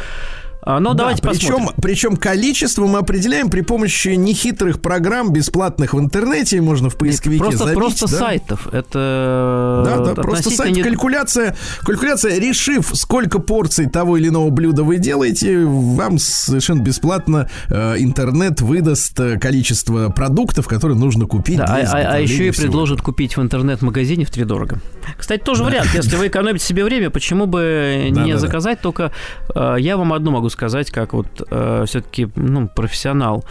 а, 0.64 0.78
ну, 0.78 0.90
да, 0.90 0.98
давайте 0.98 1.22
причем, 1.22 1.54
посмотрим. 1.54 1.82
Причем 1.82 2.16
количество 2.16 2.86
мы 2.86 3.00
определяем 3.00 3.50
при 3.50 3.62
помощи 3.62 4.08
нехитрых 4.10 4.80
программ, 4.80 5.32
бесплатных 5.32 5.94
в 5.94 5.98
интернете, 5.98 6.60
можно 6.60 6.88
в 6.88 6.96
поисковике 6.96 7.42
Нет, 7.42 7.50
просто, 7.50 7.64
забить. 7.64 7.78
Просто 7.78 8.10
да? 8.10 8.18
сайтов. 8.18 8.68
Это 8.72 9.82
да, 9.84 10.14
да, 10.14 10.22
просто 10.22 10.50
сайт. 10.50 10.76
Не... 10.76 10.82
Калькуляция, 10.82 11.56
калькуляция, 11.80 12.38
решив, 12.38 12.92
сколько 12.94 13.40
порций 13.40 13.88
того 13.88 14.16
или 14.16 14.28
иного 14.28 14.50
блюда 14.50 14.84
вы 14.84 14.98
делаете, 14.98 15.64
вам 15.64 16.18
совершенно 16.18 16.80
бесплатно 16.80 17.50
э, 17.68 17.96
интернет 17.98 18.60
выдаст 18.60 19.18
э, 19.18 19.38
количество 19.40 20.10
продуктов, 20.10 20.68
которые 20.68 20.96
нужно 20.96 21.26
купить. 21.26 21.58
Да, 21.58 21.64
а, 21.64 21.80
а, 21.80 22.14
а 22.14 22.18
еще 22.20 22.46
и 22.46 22.50
предложат 22.52 23.02
купить 23.02 23.36
в 23.36 23.42
интернет-магазине 23.42 24.24
в 24.24 24.30
три 24.30 24.44
дорого. 24.44 24.78
Кстати, 25.18 25.42
тоже 25.42 25.64
да. 25.64 25.70
вариант. 25.70 25.88
Если 25.92 26.14
вы 26.14 26.28
экономите 26.28 26.64
себе 26.64 26.84
время, 26.84 27.10
почему 27.10 27.46
бы 27.46 28.08
не 28.10 28.38
заказать? 28.38 28.80
Только 28.80 29.10
э, 29.56 29.76
я 29.80 29.96
вам 29.96 30.12
одно 30.12 30.30
могу 30.30 30.51
сказать, 30.52 30.90
как 30.90 31.12
вот 31.12 31.26
э, 31.50 31.84
все-таки 31.86 32.28
ну, 32.36 32.68
профессионал 32.68 33.44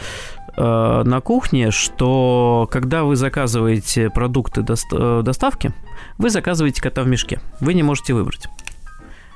э, 0.55 1.03
на 1.05 1.21
кухне, 1.21 1.71
что 1.71 2.67
когда 2.71 3.03
вы 3.03 3.15
заказываете 3.15 4.09
продукты 4.09 4.61
доста- 4.61 5.19
э, 5.19 5.21
доставки, 5.23 5.73
вы 6.17 6.29
заказываете 6.29 6.81
кота 6.81 7.03
в 7.03 7.07
мешке. 7.07 7.39
Вы 7.59 7.73
не 7.73 7.83
можете 7.83 8.13
выбрать. 8.13 8.47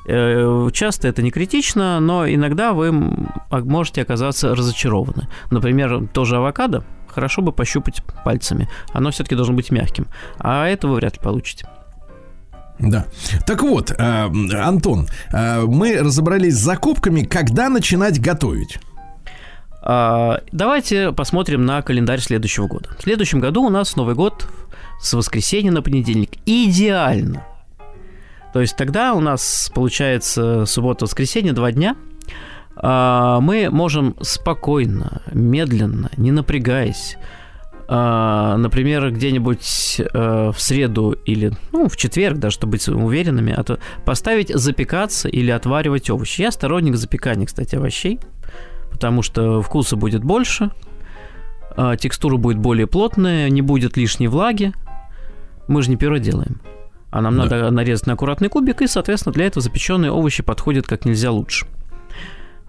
Э, 0.07 0.69
часто 0.71 1.07
это 1.07 1.21
не 1.21 1.31
критично, 1.31 1.99
но 1.99 2.27
иногда 2.27 2.73
вы 2.73 2.91
можете 3.51 4.01
оказаться 4.01 4.55
разочарованы. 4.55 5.27
Например, 5.51 6.07
тоже 6.13 6.37
авокадо 6.37 6.83
хорошо 7.15 7.41
бы 7.41 7.51
пощупать 7.51 8.03
пальцами. 8.23 8.67
Оно 8.91 9.09
все-таки 9.11 9.35
должно 9.35 9.55
быть 9.55 9.71
мягким. 9.71 10.07
А 10.37 10.67
это 10.67 10.87
вы 10.87 10.95
вряд 10.95 11.15
ли 11.15 11.23
получите. 11.23 11.67
Да. 12.79 13.05
Так 13.45 13.61
вот, 13.61 13.91
э, 13.91 13.95
Антон, 13.97 15.07
э, 15.31 15.61
мы 15.61 15.97
разобрались 15.97 16.55
с 16.55 16.63
закупками. 16.63 17.23
Когда 17.23 17.69
начинать 17.69 18.19
готовить? 18.19 18.79
А, 19.81 20.41
давайте 20.51 21.11
посмотрим 21.11 21.65
на 21.65 21.81
календарь 21.83 22.19
следующего 22.19 22.67
года. 22.67 22.89
В 22.97 23.03
следующем 23.03 23.39
году 23.39 23.63
у 23.63 23.69
нас 23.69 23.95
Новый 23.95 24.15
год 24.15 24.47
с 24.99 25.13
воскресенья 25.13 25.71
на 25.71 25.81
понедельник. 25.81 26.31
Идеально. 26.45 27.43
То 28.51 28.61
есть 28.61 28.75
тогда 28.75 29.13
у 29.13 29.19
нас 29.19 29.71
получается 29.75 30.65
суббота-воскресенье, 30.65 31.53
два 31.53 31.71
дня. 31.71 31.95
А, 32.75 33.39
мы 33.41 33.69
можем 33.69 34.15
спокойно, 34.21 35.21
медленно, 35.31 36.09
не 36.17 36.31
напрягаясь, 36.31 37.17
например, 37.87 39.11
где-нибудь 39.11 40.01
э, 40.01 40.51
в 40.51 40.59
среду 40.59 41.15
или 41.25 41.51
ну, 41.71 41.87
в 41.87 41.97
четверг, 41.97 42.37
даже 42.37 42.55
чтобы 42.55 42.71
быть 42.71 42.87
уверенными, 42.87 43.53
а 43.55 43.63
то 43.63 43.79
поставить 44.05 44.49
запекаться 44.49 45.27
или 45.27 45.51
отваривать 45.51 46.09
овощи. 46.09 46.41
Я 46.41 46.51
сторонник 46.51 46.95
запекания, 46.95 47.45
кстати, 47.45 47.75
овощей, 47.75 48.19
потому 48.91 49.21
что 49.21 49.61
вкуса 49.61 49.95
будет 49.95 50.23
больше, 50.23 50.71
а, 51.77 51.95
текстура 51.95 52.37
будет 52.37 52.57
более 52.57 52.87
плотная, 52.87 53.49
не 53.49 53.61
будет 53.61 53.97
лишней 53.97 54.27
влаги. 54.27 54.73
Мы 55.67 55.81
же 55.81 55.89
не 55.89 55.97
пюре 55.97 56.19
делаем. 56.19 56.61
А 57.11 57.21
нам 57.21 57.37
да. 57.37 57.43
надо 57.43 57.71
нарезать 57.71 58.07
на 58.07 58.13
аккуратный 58.13 58.49
кубик, 58.49 58.81
и, 58.81 58.87
соответственно, 58.87 59.33
для 59.33 59.45
этого 59.45 59.61
запеченные 59.61 60.11
овощи 60.11 60.43
подходят 60.43 60.87
как 60.87 61.05
нельзя 61.05 61.31
лучше. 61.31 61.65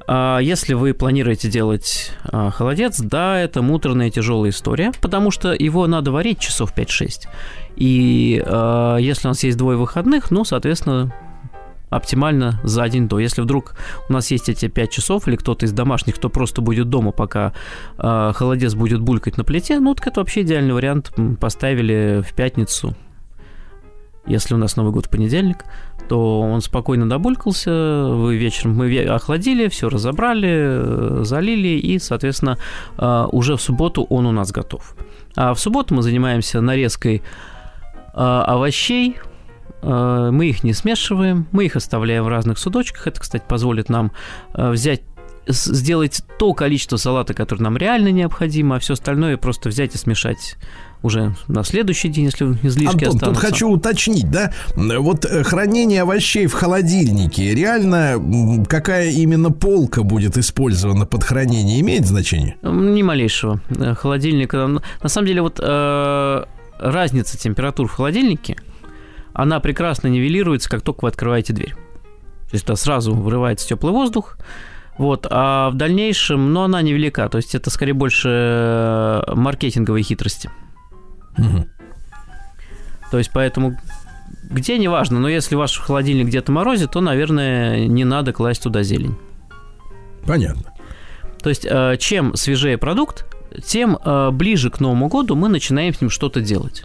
А 0.09 0.39
если 0.39 0.75
вы 0.75 0.95
планируете 0.95 1.49
делать 1.49 2.13
а, 2.25 2.51
холодец, 2.51 3.01
да, 3.01 3.41
это 3.41 3.63
муторная 3.63 4.11
тяжелая 4.11 4.51
история, 4.51 4.93
потому 5.01 5.31
что 5.31 5.53
его 5.53 5.87
надо 5.87 6.13
варить 6.13 6.39
часов 6.39 6.73
5-6. 6.77 7.27
И 7.77 8.43
а, 8.47 8.97
если 8.97 9.27
у 9.27 9.31
нас 9.31 9.43
есть 9.43 9.59
двое 9.59 9.77
выходных, 9.77 10.31
ну, 10.31 10.45
соответственно, 10.45 11.13
оптимально 11.91 12.61
за 12.63 12.89
день 12.89 13.09
до. 13.09 13.19
Если 13.19 13.41
вдруг 13.41 13.75
у 14.09 14.13
нас 14.13 14.31
есть 14.31 14.49
эти 14.49 14.69
5 14.69 14.91
часов, 14.91 15.29
или 15.29 15.37
кто-то 15.37 15.67
из 15.67 15.73
домашних, 15.73 16.17
кто 16.17 16.29
просто 16.29 16.61
будет 16.61 16.89
дома, 16.89 17.13
пока 17.13 17.53
э, 17.99 18.33
холодец 18.35 18.75
будет 18.75 19.01
булькать 19.01 19.37
на 19.37 19.45
плите, 19.45 19.79
ну, 19.81 19.95
так 19.95 20.07
это 20.09 20.21
вообще 20.21 20.43
идеальный 20.43 20.75
вариант. 20.75 21.13
Поставили 21.41 22.23
в 22.27 22.35
пятницу, 22.35 22.95
если 24.27 24.55
у 24.55 24.57
нас 24.57 24.77
Новый 24.77 24.93
год 24.93 25.07
в 25.07 25.11
понедельник, 25.11 25.65
то 26.09 26.41
он 26.41 26.61
спокойно 26.61 27.09
добулькался, 27.09 28.07
вы 28.09 28.37
вечером 28.37 28.75
мы 28.75 29.05
охладили, 29.05 29.69
все 29.69 29.89
разобрали, 29.89 30.49
э, 30.51 31.21
залили, 31.25 31.79
и, 31.79 31.99
соответственно, 31.99 32.59
э, 32.99 33.27
уже 33.33 33.57
в 33.57 33.63
субботу 33.63 34.05
он 34.05 34.27
у 34.27 34.33
нас 34.33 34.53
готов. 34.53 34.95
А 35.35 35.55
в 35.55 35.61
субботу 35.61 35.95
мы 35.95 36.03
занимаемся 36.03 36.61
нарезкой 36.61 37.23
э, 38.15 38.19
овощей, 38.19 39.17
мы 39.83 40.47
их 40.47 40.65
не 40.65 40.73
смешиваем, 40.73 41.47
мы 41.53 41.67
их 41.67 41.77
оставляем 41.77 42.25
в 42.25 42.29
разных 42.29 42.59
судочках. 42.59 43.07
Это, 43.07 43.21
кстати, 43.21 43.45
позволит 43.47 43.89
нам 43.89 44.11
взять 44.53 45.03
сделать 45.47 46.23
то 46.39 46.55
количество 46.55 46.97
салата, 46.97 47.35
которое 47.35 47.63
нам 47.63 47.77
реально 47.77 48.09
необходимо, 48.09 48.77
а 48.77 48.79
все 48.81 48.95
остальное 48.95 49.37
просто 49.37 49.69
взять 49.69 49.95
и 49.95 49.99
смешать 49.99 50.57
уже 51.03 51.35
на 51.49 51.63
следующий 51.65 52.09
день, 52.09 52.27
если 52.27 52.47
излишки 52.63 53.05
Антон, 53.05 53.17
останутся. 53.17 53.27
тут 53.27 53.39
хочу 53.39 53.69
уточнить, 53.69 54.31
да, 54.31 54.53
вот 54.75 55.25
э, 55.25 55.43
хранение 55.45 56.03
овощей 56.03 56.47
в 56.47 56.53
холодильнике, 56.53 57.55
реально 57.55 58.67
какая 58.69 59.11
именно 59.11 59.51
полка 59.51 60.03
будет 60.03 60.37
использована 60.37 61.07
под 61.07 61.25
хранение, 61.25 61.81
имеет 61.81 62.07
значение? 62.07 62.57
Ни 62.63 63.03
малейшего. 63.03 63.61
Э, 63.71 63.95
холодильник, 63.95 64.55
э, 64.55 64.67
на 64.67 65.09
самом 65.09 65.27
деле, 65.27 65.43
вот 65.43 65.61
э, 65.63 66.45
разница 66.79 67.39
температур 67.39 67.89
в 67.89 67.93
холодильнике, 67.93 68.57
она 69.33 69.61
прекрасно 69.61 70.09
нивелируется, 70.09 70.69
как 70.69 70.83
только 70.83 71.05
вы 71.05 71.09
открываете 71.09 71.53
дверь. 71.53 71.75
То 71.75 72.55
есть 72.55 72.65
это 72.65 72.77
сразу 72.77 73.15
вырывается 73.15 73.69
теплый 73.69 73.93
воздух, 73.93 74.39
вот, 74.99 75.27
а 75.29 75.71
в 75.71 75.75
дальнейшем, 75.75 76.53
но 76.53 76.65
она 76.65 76.81
невелика, 76.81 77.29
то 77.29 77.37
есть 77.37 77.55
это 77.55 77.71
скорее 77.71 77.93
больше 77.93 79.23
маркетинговые 79.29 80.03
хитрости. 80.03 80.51
Угу. 81.39 81.67
То 83.11 83.19
есть 83.19 83.31
поэтому 83.33 83.77
где 84.49 84.79
не 84.79 84.89
важно, 84.89 85.19
но 85.19 85.29
если 85.29 85.55
ваш 85.55 85.79
холодильник 85.79 86.27
где-то 86.27 86.53
морозит, 86.53 86.93
то, 86.93 87.01
наверное, 87.01 87.87
не 87.87 88.05
надо 88.05 88.33
класть 88.33 88.63
туда 88.63 88.83
зелень. 88.83 89.17
Понятно. 90.25 90.73
То 91.43 91.49
есть 91.49 91.67
э, 91.69 91.97
чем 91.99 92.35
свежее 92.35 92.79
продукт, 92.79 93.27
тем 93.65 93.97
э, 93.97 94.31
ближе 94.31 94.71
к 94.71 94.81
Новому 94.81 95.09
году 95.09 95.37
мы 95.37 95.49
начинаем 95.49 95.95
с 95.95 96.01
ним 96.01 96.11
что-то 96.11 96.41
делать. 96.41 96.85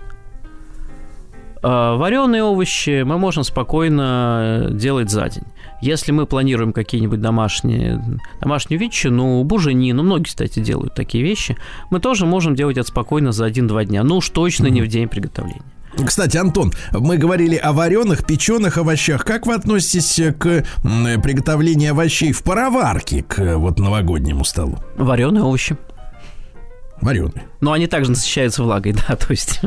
Э, 1.64 1.96
Вареные 1.96 2.44
овощи 2.44 3.04
мы 3.04 3.18
можем 3.18 3.44
спокойно 3.44 4.68
делать 4.72 5.10
за 5.10 5.30
день. 5.30 5.44
Если 5.82 6.12
мы 6.12 6.26
планируем 6.26 6.74
какие-нибудь 6.74 7.22
домашние, 7.22 8.20
домашнюю 8.40 8.80
ветчину, 8.80 9.44
буженину, 9.44 10.04
многие, 10.04 10.26
кстати, 10.26 10.60
делают 10.60 10.94
такие 10.96 11.24
вещи, 11.24 11.58
мы 11.90 12.00
тоже 12.00 12.26
можем 12.26 12.56
делать 12.56 12.78
это 12.78 12.88
спокойно 12.88 13.32
за 13.32 13.46
один-два 13.46 13.86
дня. 13.86 14.04
Ну 14.04 14.18
уж 14.18 14.30
точно 14.30 14.68
не 14.68 14.82
в 14.82 14.88
день 14.88 15.08
приготовления. 15.08 15.64
Кстати, 16.06 16.38
Антон, 16.38 16.72
мы 16.94 17.18
говорили 17.18 17.56
о 17.56 17.74
вареных, 17.74 18.26
печеных 18.26 18.78
овощах. 18.78 19.26
Как 19.26 19.46
вы 19.46 19.56
относитесь 19.56 20.34
к 20.38 20.64
приготовлению 20.82 21.92
овощей 21.92 22.32
в 22.32 22.44
пароварке 22.44 23.24
к 23.24 23.58
вот 23.58 23.78
новогоднему 23.78 24.46
столу? 24.46 24.78
Вареные 24.98 25.44
овощи. 25.44 25.76
Вареные. 27.02 27.44
Но 27.60 27.74
они 27.74 27.88
также 27.88 28.12
насыщаются 28.12 28.64
влагой, 28.64 28.94
да, 29.08 29.16
то 29.16 29.32
есть 29.32 29.60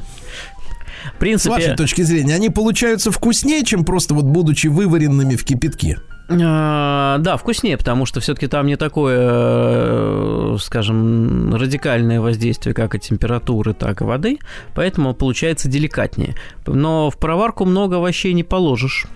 в 1.14 1.18
принципе... 1.18 1.50
С 1.50 1.56
вашей 1.56 1.76
точки 1.76 2.02
зрения, 2.02 2.34
они 2.34 2.50
получаются 2.50 3.10
вкуснее, 3.10 3.64
чем 3.64 3.84
просто 3.84 4.14
вот 4.14 4.24
будучи 4.24 4.68
вываренными 4.68 5.36
в 5.36 5.44
кипятке? 5.44 5.98
А, 6.28 7.18
да, 7.18 7.36
вкуснее, 7.36 7.76
потому 7.76 8.06
что 8.06 8.20
все-таки 8.20 8.46
там 8.46 8.66
не 8.66 8.76
такое, 8.76 9.18
э, 9.20 10.56
скажем, 10.58 11.54
радикальное 11.54 12.20
воздействие, 12.20 12.74
как 12.74 12.94
и 12.94 12.98
температуры, 12.98 13.74
так 13.74 14.00
и 14.00 14.04
воды, 14.04 14.38
поэтому 14.74 15.14
получается 15.14 15.68
деликатнее. 15.68 16.34
Но 16.66 17.10
в 17.10 17.18
проварку 17.18 17.66
много 17.66 17.96
овощей 17.96 18.32
не 18.32 18.42
положишь. 18.42 19.06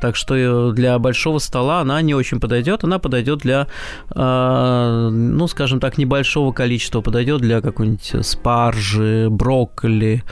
Так 0.00 0.16
что 0.16 0.72
для 0.72 0.98
большого 0.98 1.38
стола 1.38 1.80
она 1.80 2.00
не 2.00 2.14
очень 2.14 2.40
подойдет. 2.40 2.84
Она 2.84 2.98
подойдет 2.98 3.40
для, 3.40 3.66
э, 4.14 5.08
ну, 5.12 5.46
скажем 5.46 5.78
так, 5.78 5.98
небольшого 5.98 6.52
количества. 6.52 7.02
Подойдет 7.02 7.42
для 7.42 7.60
какой-нибудь 7.60 8.24
спаржи, 8.24 9.28
брокколи. 9.30 10.24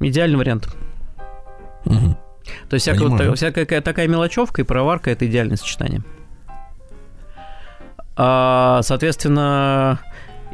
Идеальный 0.00 0.36
вариант. 0.36 0.68
Угу. 1.86 2.16
То 2.68 2.74
есть 2.74 2.84
всякая, 2.84 3.08
вот, 3.08 3.36
всякая 3.36 3.80
такая 3.80 4.06
мелочевка 4.06 4.62
и 4.62 4.64
проварка– 4.64 5.10
это 5.12 5.26
идеальное 5.26 5.56
сочетание. 5.56 6.02
А, 8.16 8.80
соответственно, 8.82 10.00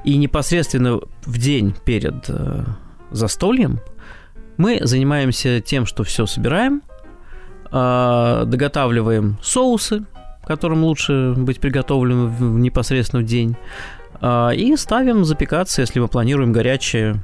и 0.05 0.17
непосредственно 0.19 1.01
в 1.25 1.39
день 1.39 1.75
перед 1.85 2.29
э, 2.29 2.65
застольем 3.11 3.81
мы 4.57 4.79
занимаемся 4.83 5.61
тем, 5.61 5.85
что 5.85 6.05
все 6.05 6.27
собираем– 6.27 6.83
доготавливаем 8.47 9.39
соусы, 9.43 10.05
которым 10.47 10.85
лучше 10.85 11.35
быть 11.37 11.61
приготовленным 11.61 12.63
непосредственно 12.63 13.23
в 13.23 13.27
день, 13.27 13.57
а, 14.21 14.51
и 14.51 14.77
ставим 14.77 15.25
запекаться, 15.25 15.83
если 15.83 16.01
мы 16.01 16.09
планируем 16.09 16.53
горячее, 16.53 17.23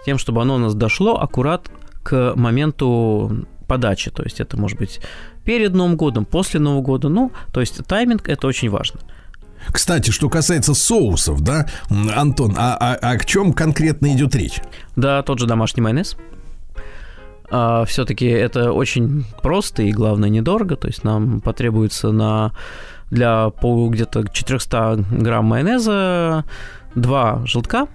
с 0.00 0.04
тем, 0.04 0.18
чтобы 0.18 0.42
оно 0.42 0.54
у 0.54 0.58
нас 0.58 0.74
дошло 0.74 1.16
аккурат 1.16 1.70
к 2.02 2.32
моменту 2.36 3.46
подачи. 3.66 4.10
То 4.10 4.22
есть 4.22 4.40
это 4.40 4.56
может 4.56 4.78
быть 4.78 5.00
перед 5.44 5.74
Новым 5.74 5.96
годом, 5.96 6.24
после 6.24 6.60
Нового 6.60 6.82
года. 6.82 7.08
Ну, 7.08 7.32
то 7.52 7.60
есть 7.60 7.84
тайминг– 7.86 8.28
это 8.28 8.46
очень 8.46 8.70
важно. 8.70 9.00
Кстати, 9.68 10.10
что 10.10 10.30
касается 10.30 10.72
соусов, 10.74 11.42
да, 11.42 11.66
Антон, 11.90 12.54
а, 12.56 12.76
а, 12.80 12.94
а 12.94 13.10
о 13.10 13.18
чем 13.18 13.52
конкретно 13.52 14.12
идет 14.14 14.34
речь? 14.34 14.60
Да, 14.96 15.22
тот 15.22 15.38
же 15.38 15.46
домашний 15.46 15.82
майонез 15.82 16.16
а, 17.50 17.84
все-таки 17.84 18.26
это 18.26 18.72
очень 18.72 19.24
просто 19.42 19.82
и, 19.82 19.92
главное, 19.92 20.28
недорого. 20.28 20.76
То 20.76 20.88
есть 20.88 21.04
нам 21.04 21.40
потребуется 21.40 22.12
на 22.12 22.52
для 23.10 23.50
где-то 23.90 24.28
400 24.28 25.04
грамм 25.10 25.46
майонеза 25.46 26.44
два 26.94 27.42
желтка, 27.44 27.88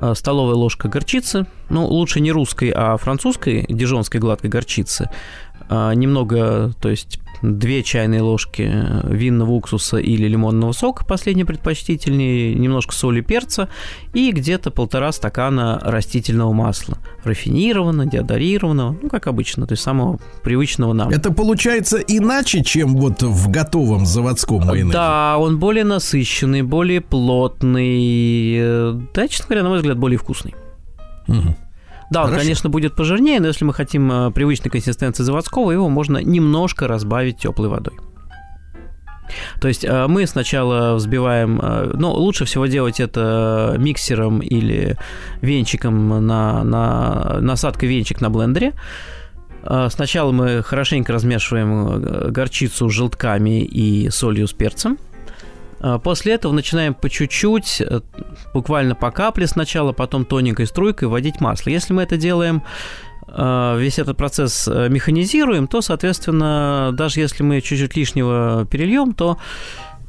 а, 0.00 0.14
столовая 0.14 0.56
ложка 0.56 0.88
горчицы, 0.88 1.46
ну, 1.72 1.86
лучше 1.86 2.20
не 2.20 2.30
русской, 2.30 2.72
а 2.74 2.96
французской, 2.98 3.64
дижонской 3.68 4.20
гладкой 4.20 4.50
горчицы, 4.50 5.08
а, 5.68 5.92
немного, 5.92 6.72
то 6.80 6.90
есть 6.90 7.18
две 7.40 7.82
чайные 7.82 8.20
ложки 8.20 8.70
винного 9.04 9.50
уксуса 9.52 9.96
или 9.96 10.28
лимонного 10.28 10.72
сока, 10.72 11.04
последний 11.04 11.44
предпочтительнее, 11.44 12.54
немножко 12.54 12.94
соли, 12.94 13.20
перца 13.20 13.68
и 14.12 14.30
где-то 14.30 14.70
полтора 14.70 15.10
стакана 15.12 15.80
растительного 15.82 16.52
масла, 16.52 16.98
рафинированного, 17.24 18.08
деодорированного, 18.08 18.96
ну, 19.02 19.08
как 19.08 19.26
обычно, 19.26 19.66
то 19.66 19.72
есть 19.72 19.82
самого 19.82 20.20
привычного 20.42 20.92
нам. 20.92 21.08
Это 21.08 21.32
получается 21.32 21.98
иначе, 21.98 22.62
чем 22.62 22.96
вот 22.96 23.22
в 23.22 23.50
готовом 23.50 24.06
заводском 24.06 24.66
майонезе? 24.66 24.92
Да, 24.92 25.36
он 25.38 25.58
более 25.58 25.84
насыщенный, 25.84 26.62
более 26.62 27.00
плотный, 27.00 28.60
да, 29.14 29.26
честно 29.26 29.46
говоря, 29.46 29.62
на 29.62 29.68
мой 29.70 29.78
взгляд, 29.78 29.98
более 29.98 30.18
вкусный. 30.18 30.54
Угу. 31.28 31.56
Да, 32.12 32.24
он, 32.24 32.34
конечно, 32.34 32.68
будет 32.68 32.94
пожирнее, 32.94 33.40
но 33.40 33.46
если 33.46 33.64
мы 33.64 33.72
хотим 33.72 34.12
э, 34.12 34.30
привычной 34.32 34.70
консистенции 34.70 35.22
заводского, 35.22 35.70
его 35.70 35.88
можно 35.88 36.18
немножко 36.18 36.86
разбавить 36.86 37.38
теплой 37.38 37.68
водой. 37.68 37.94
То 39.62 39.68
есть 39.68 39.82
э, 39.82 40.06
мы 40.08 40.26
сначала 40.26 40.94
взбиваем, 40.94 41.58
э, 41.62 41.92
ну, 41.94 42.12
лучше 42.12 42.44
всего 42.44 42.66
делать 42.66 43.00
это 43.00 43.76
миксером 43.78 44.40
или 44.40 44.98
венчиком 45.40 46.26
на, 46.26 46.62
на 46.62 47.40
насадкой 47.40 47.88
венчик 47.88 48.20
на 48.20 48.28
блендере. 48.28 48.74
Сначала 49.90 50.32
мы 50.32 50.60
хорошенько 50.64 51.12
размешиваем 51.12 52.32
горчицу 52.32 52.90
с 52.90 52.92
желтками 52.92 53.62
и 53.62 54.10
солью 54.10 54.48
с 54.48 54.52
перцем. 54.52 54.98
А, 55.82 55.98
после 55.98 56.34
этого 56.34 56.52
начинаем 56.52 56.94
по 56.94 57.10
чуть-чуть, 57.10 57.80
э, 57.80 58.00
буквально 58.54 58.94
по 58.94 59.10
капле 59.10 59.46
сначала, 59.46 59.92
потом 59.92 60.24
тоненькой 60.24 60.66
струйкой 60.66 61.08
вводить 61.08 61.40
масло. 61.40 61.70
Если 61.70 61.92
мы 61.92 62.02
это 62.02 62.16
делаем 62.16 62.62
э, 63.26 63.76
весь 63.78 63.98
этот 63.98 64.16
процесс 64.16 64.68
э, 64.68 64.88
механизируем, 64.88 65.66
то, 65.66 65.82
соответственно, 65.82 66.90
даже 66.92 67.20
если 67.20 67.42
мы 67.42 67.60
чуть-чуть 67.60 67.96
лишнего 67.96 68.64
перельем, 68.70 69.12
то 69.12 69.38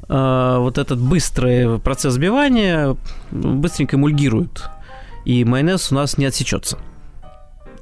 вот 0.10 0.78
этот 0.78 1.00
быстрый 1.00 1.80
процесс 1.80 2.12
взбивания 2.14 2.98
быстренько 3.32 3.96
эмульгирует, 3.96 4.70
и 5.24 5.46
майонез 5.46 5.94
у 5.94 5.96
нас 5.96 6.18
не 6.18 6.26
отсечется. 6.26 6.78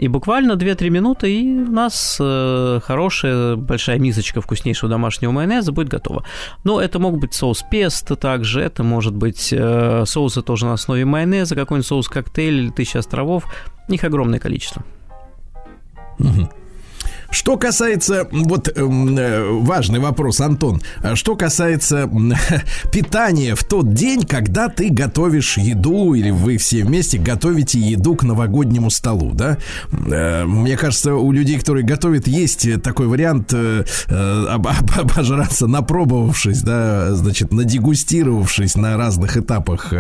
И 0.01 0.07
буквально 0.07 0.53
2-3 0.53 0.89
минуты, 0.89 1.31
и 1.31 1.59
у 1.59 1.71
нас 1.71 2.17
э, 2.19 2.79
хорошая 2.83 3.55
большая 3.55 3.99
мисочка 3.99 4.41
вкуснейшего 4.41 4.89
домашнего 4.89 5.31
майонеза 5.31 5.71
будет 5.71 5.89
готова. 5.89 6.25
Но 6.63 6.81
это 6.81 6.97
могут 6.97 7.19
быть 7.19 7.35
соус 7.35 7.63
песто 7.69 8.15
также, 8.15 8.61
это 8.61 8.83
может 8.83 9.15
быть 9.15 9.53
э, 9.53 10.03
соусы 10.07 10.41
тоже 10.41 10.65
на 10.65 10.73
основе 10.73 11.05
майонеза, 11.05 11.53
какой-нибудь 11.53 11.85
соус 11.85 12.09
коктейль 12.09 12.61
или 12.61 12.69
тысяча 12.71 12.97
островов. 12.97 13.45
Их 13.89 14.03
огромное 14.03 14.39
количество. 14.39 14.83
Угу. 16.17 16.49
Что 17.31 17.57
касается, 17.57 18.27
вот 18.29 18.77
эм, 18.77 19.17
э, 19.17 19.49
важный 19.61 19.99
вопрос, 19.99 20.41
Антон, 20.41 20.81
что 21.13 21.37
касается 21.37 22.09
питания 22.91 23.55
в 23.55 23.63
тот 23.63 23.93
день, 23.93 24.23
когда 24.23 24.67
ты 24.67 24.89
готовишь 24.89 25.57
еду, 25.57 26.13
или 26.13 26.29
вы 26.29 26.57
все 26.57 26.83
вместе 26.83 27.17
готовите 27.17 27.79
еду 27.79 28.15
к 28.15 28.23
новогоднему 28.23 28.89
столу, 28.89 29.31
да? 29.33 29.57
Э, 29.91 30.43
мне 30.43 30.75
кажется, 30.75 31.15
у 31.15 31.31
людей, 31.31 31.57
которые 31.57 31.85
готовят, 31.85 32.27
есть 32.27 32.81
такой 32.83 33.07
вариант 33.07 33.53
э, 33.53 33.85
обожраться, 34.09 35.67
напробовавшись, 35.67 36.61
да, 36.61 37.15
значит, 37.15 37.53
надегустировавшись 37.53 38.75
на 38.75 38.97
разных 38.97 39.37
этапах 39.37 39.93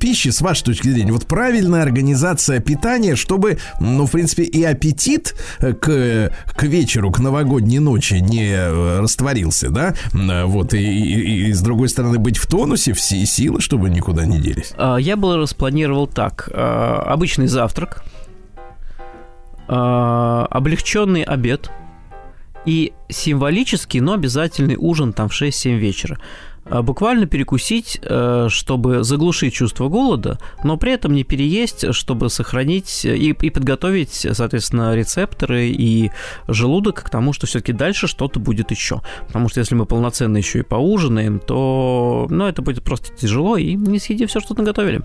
пищи, 0.00 0.30
с 0.30 0.40
вашей 0.40 0.64
точки 0.64 0.88
зрения, 0.88 1.12
вот 1.12 1.26
правильная 1.26 1.82
организация 1.82 2.58
питания, 2.58 3.14
чтобы, 3.14 3.58
ну, 3.78 4.06
в 4.06 4.10
принципе, 4.10 4.42
и 4.42 4.64
аппетит 4.64 5.36
к 5.60 6.32
к 6.54 6.64
вечеру, 6.64 7.10
к 7.10 7.18
новогодней 7.18 7.78
ночи 7.78 8.14
не 8.14 8.50
э, 8.50 9.00
растворился, 9.00 9.70
да? 9.70 9.94
Вот, 10.12 10.74
и, 10.74 10.78
и, 10.78 11.48
и 11.48 11.52
с 11.52 11.60
другой 11.60 11.88
стороны, 11.88 12.18
быть 12.18 12.36
в 12.38 12.46
тонусе, 12.46 12.92
все 12.92 13.24
силы, 13.26 13.60
чтобы 13.60 13.90
никуда 13.90 14.26
не 14.26 14.38
делись. 14.40 14.72
А, 14.76 14.96
я 14.96 15.16
бы 15.16 15.36
распланировал 15.36 16.06
так. 16.06 16.48
А, 16.52 17.02
обычный 17.06 17.46
завтрак, 17.46 18.04
а, 19.68 20.46
облегченный 20.50 21.22
обед 21.22 21.70
и 22.66 22.92
символический, 23.08 24.00
но 24.00 24.14
обязательный 24.14 24.76
ужин 24.76 25.12
там 25.12 25.28
в 25.28 25.40
6-7 25.40 25.76
вечера. 25.76 26.18
А, 26.70 26.82
буквально 26.82 27.26
перекусить, 27.26 27.98
э, 28.02 28.48
чтобы 28.50 29.02
заглушить 29.02 29.54
чувство 29.54 29.88
голода, 29.88 30.38
но 30.64 30.76
при 30.76 30.92
этом 30.92 31.14
не 31.14 31.24
переесть, 31.24 31.94
чтобы 31.94 32.28
сохранить 32.28 33.04
и, 33.04 33.30
и 33.30 33.50
подготовить, 33.50 34.26
соответственно, 34.32 34.94
рецепторы 34.94 35.68
и 35.68 36.10
желудок 36.46 37.02
к 37.02 37.10
тому, 37.10 37.32
что 37.32 37.46
все-таки 37.46 37.72
дальше 37.72 38.06
что-то 38.06 38.38
будет 38.38 38.70
еще. 38.70 39.00
Потому 39.26 39.48
что 39.48 39.60
если 39.60 39.74
мы 39.74 39.86
полноценно 39.86 40.36
еще 40.36 40.58
и 40.58 40.62
поужинаем, 40.62 41.40
то 41.40 42.26
ну, 42.28 42.46
это 42.46 42.60
будет 42.60 42.82
просто 42.82 43.14
тяжело, 43.16 43.56
и 43.56 43.74
не 43.74 43.98
съедим 43.98 44.28
все, 44.28 44.40
что 44.40 44.54
наготовили. 44.54 45.00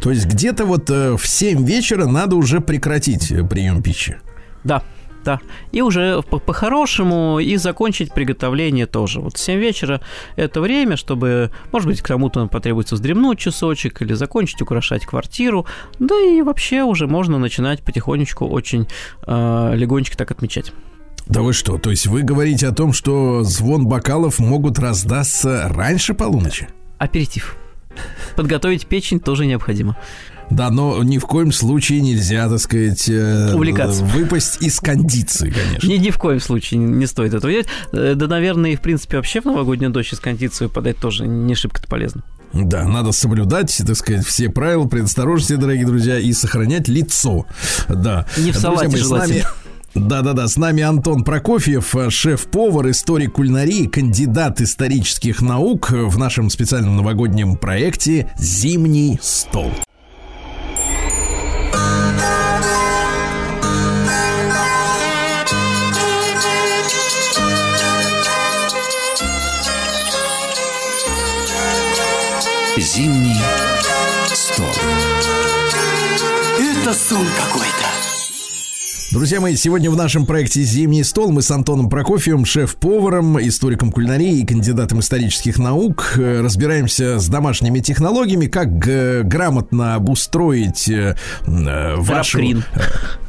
То 0.00 0.10
есть 0.10 0.26
где-то 0.26 0.64
вот 0.64 0.88
э, 0.88 1.16
в 1.16 1.26
7 1.26 1.66
вечера 1.66 2.06
надо 2.06 2.36
уже 2.36 2.60
прекратить 2.60 3.30
э, 3.30 3.44
прием 3.44 3.82
пищи. 3.82 4.16
Да, 4.64 4.82
да. 5.24 5.40
И 5.72 5.82
уже 5.82 6.22
по-хорошему 6.22 7.38
и 7.38 7.56
закончить 7.56 8.12
приготовление 8.12 8.86
тоже. 8.86 9.20
Вот 9.20 9.36
в 9.36 9.40
7 9.40 9.58
вечера 9.58 10.00
это 10.36 10.60
время, 10.60 10.96
чтобы, 10.96 11.50
может 11.72 11.88
быть, 11.88 12.00
кому-то 12.02 12.46
потребуется 12.46 12.94
вздремнуть 12.94 13.38
часочек 13.38 14.02
или 14.02 14.14
закончить 14.14 14.62
украшать 14.62 15.06
квартиру. 15.06 15.66
Да 15.98 16.18
и 16.18 16.42
вообще 16.42 16.82
уже 16.82 17.06
можно 17.06 17.38
начинать 17.38 17.82
потихонечку 17.82 18.46
очень 18.46 18.88
э, 19.26 19.72
легонечко 19.74 20.16
так 20.16 20.30
отмечать. 20.30 20.72
Да 21.26 21.42
вы 21.42 21.52
что, 21.52 21.78
то 21.78 21.90
есть 21.90 22.06
вы 22.06 22.22
говорите 22.22 22.66
о 22.66 22.72
том, 22.72 22.92
что 22.92 23.44
звон 23.44 23.86
бокалов 23.86 24.38
могут 24.38 24.78
раздаться 24.78 25.68
раньше 25.72 26.14
полуночи? 26.14 26.68
Аперитив. 26.98 27.56
Подготовить 28.36 28.86
печень 28.86 29.20
тоже 29.20 29.46
необходимо. 29.46 29.96
Да, 30.50 30.70
но 30.70 31.02
ни 31.02 31.18
в 31.18 31.26
коем 31.26 31.52
случае 31.52 32.00
нельзя, 32.00 32.48
так 32.48 32.58
сказать, 32.58 33.08
э, 33.08 33.54
Увлекаться. 33.54 34.04
выпасть 34.04 34.62
из 34.62 34.80
кондиции, 34.80 35.50
конечно. 35.50 35.88
Ни, 35.88 35.94
ни 35.94 36.10
в 36.10 36.18
коем 36.18 36.40
случае 36.40 36.80
не 36.80 37.06
стоит 37.06 37.34
этого 37.34 37.50
делать. 37.50 37.68
Э, 37.92 38.14
да, 38.14 38.26
наверное, 38.26 38.72
и 38.72 38.76
в 38.76 38.80
принципе 38.80 39.16
вообще 39.16 39.40
в 39.40 39.46
новогоднюю 39.46 39.92
ночь 39.92 40.12
из 40.12 40.20
кондиции 40.20 40.64
выпадать 40.64 40.98
тоже 40.98 41.26
не 41.26 41.54
шибко-то 41.54 41.88
полезно. 41.88 42.22
Да, 42.52 42.86
надо 42.86 43.12
соблюдать, 43.12 43.80
так 43.86 43.96
сказать, 43.96 44.26
все 44.26 44.50
правила 44.50 44.86
предосторожности, 44.86 45.54
дорогие 45.54 45.86
друзья, 45.86 46.18
и 46.18 46.32
сохранять 46.32 46.86
лицо. 46.86 47.46
Да. 47.88 48.26
Не 48.36 48.52
в 48.52 48.56
салате 48.56 48.88
Друзья 48.88 49.06
с 49.06 49.10
нами 49.10 49.44
да-да-да, 49.94 50.48
с 50.48 50.56
нами 50.56 50.82
Антон 50.82 51.22
Прокофьев, 51.22 51.94
шеф-повар, 52.08 52.90
историк 52.90 53.34
кулинарии, 53.34 53.86
кандидат 53.86 54.62
исторических 54.62 55.42
наук 55.42 55.90
в 55.90 56.18
нашем 56.18 56.48
специальном 56.48 56.96
новогоднем 56.96 57.56
проекте 57.56 58.32
«Зимний 58.38 59.18
стол». 59.20 59.70
Зимний 72.94 73.40
стол. 74.34 74.66
Это 76.60 76.92
сон 76.92 77.24
какой-то. 77.38 77.86
Друзья 79.12 79.40
мои, 79.40 79.56
сегодня 79.56 79.90
в 79.90 79.96
нашем 79.96 80.26
проекте 80.26 80.60
«Зимний 80.62 81.02
стол» 81.02 81.32
мы 81.32 81.40
с 81.40 81.50
Антоном 81.50 81.88
Прокофьевым, 81.88 82.44
шеф-поваром, 82.44 83.40
историком 83.40 83.92
кулинарии 83.92 84.40
и 84.40 84.46
кандидатом 84.46 85.00
исторических 85.00 85.58
наук 85.58 86.14
э, 86.16 86.40
разбираемся 86.42 87.18
с 87.18 87.28
домашними 87.28 87.80
технологиями, 87.80 88.46
как 88.46 88.68
грамотно 88.78 89.94
обустроить 89.94 90.88
э, 90.90 91.16
э, 91.46 91.94
вашу... 91.96 92.40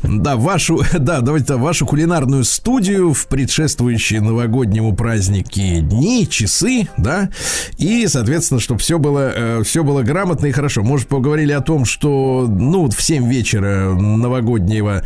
Да, 0.03 0.35
вашу, 0.35 0.81
да, 0.99 1.21
давайте 1.21 1.55
вашу 1.55 1.85
кулинарную 1.85 2.43
студию 2.43 3.13
в 3.13 3.27
предшествующие 3.27 4.21
новогоднему 4.21 4.93
празднике 4.95 5.79
дни, 5.79 6.27
часы, 6.29 6.87
да, 6.97 7.29
и, 7.77 8.05
соответственно, 8.07 8.59
чтобы 8.59 8.81
все 8.81 8.99
было, 8.99 9.61
все 9.63 9.83
было 9.83 10.01
грамотно 10.01 10.47
и 10.47 10.51
хорошо. 10.51 10.83
Может, 10.83 11.07
поговорили 11.07 11.53
о 11.53 11.61
том, 11.61 11.85
что, 11.85 12.45
ну, 12.49 12.89
в 12.89 13.01
7 13.01 13.29
вечера 13.29 13.93
новогоднего, 13.93 15.03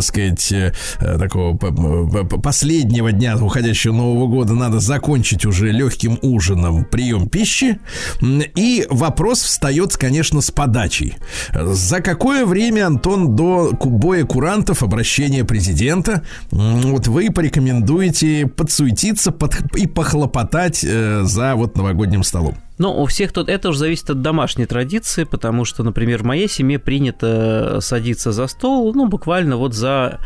сказать, 0.00 0.50
э, 0.52 0.72
такого 1.18 1.56
последнего 1.56 3.12
дня 3.12 3.36
уходящего 3.36 3.92
Нового 3.92 4.26
года 4.26 4.54
надо 4.54 4.80
закончить 4.80 5.46
уже 5.46 5.70
легким 5.70 6.18
ужином 6.22 6.84
прием 6.84 7.28
пищи. 7.28 7.78
И 8.20 8.86
вопрос 8.90 9.42
встает, 9.42 9.96
конечно, 9.96 10.40
с 10.40 10.50
подачей. 10.50 11.16
За 11.54 12.00
какое 12.00 12.44
время, 12.44 12.86
Антон, 12.86 13.36
до 13.36 13.72
боя 13.72 14.24
курантов, 14.32 14.82
обращения 14.82 15.44
президента, 15.44 16.22
вот 16.50 17.06
вы 17.06 17.30
порекомендуете 17.30 18.46
подсуетиться 18.46 19.30
под, 19.30 19.76
и 19.76 19.86
похлопотать 19.86 20.82
э, 20.82 21.20
за 21.24 21.54
вот 21.54 21.76
новогодним 21.76 22.22
столом? 22.22 22.56
Но 22.78 23.02
у 23.02 23.04
всех 23.04 23.32
тут 23.32 23.50
это 23.50 23.68
уже 23.68 23.80
зависит 23.80 24.08
от 24.08 24.22
домашней 24.22 24.64
традиции, 24.64 25.24
потому 25.24 25.66
что, 25.66 25.82
например, 25.82 26.22
в 26.22 26.24
моей 26.24 26.48
семье 26.48 26.78
принято 26.78 27.78
садиться 27.82 28.32
за 28.32 28.46
стол, 28.46 28.94
ну, 28.94 29.06
буквально 29.06 29.58
вот 29.58 29.74
за 29.74 30.18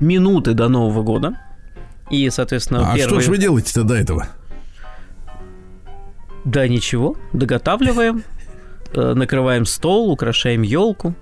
минуты 0.00 0.54
до 0.54 0.68
Нового 0.68 1.04
года. 1.04 1.36
И, 2.10 2.28
соответственно, 2.30 2.90
А 2.90 2.96
первый... 2.96 3.08
что 3.08 3.20
же 3.20 3.30
вы 3.30 3.38
делаете-то 3.38 3.84
до 3.84 3.94
этого? 3.94 4.26
Да 6.44 6.66
ничего, 6.66 7.16
доготавливаем, 7.32 8.24
э, 8.92 9.14
накрываем 9.14 9.66
стол, 9.66 10.10
украшаем 10.10 10.62
елку. 10.62 11.14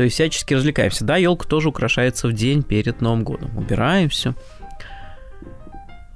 То 0.00 0.04
есть 0.04 0.14
всячески 0.14 0.54
развлекаемся. 0.54 1.04
Да, 1.04 1.18
елка 1.18 1.46
тоже 1.46 1.68
украшается 1.68 2.26
в 2.26 2.32
день 2.32 2.62
перед 2.62 3.02
Новым 3.02 3.22
годом. 3.22 3.50
Убираем 3.58 4.08
все. 4.08 4.34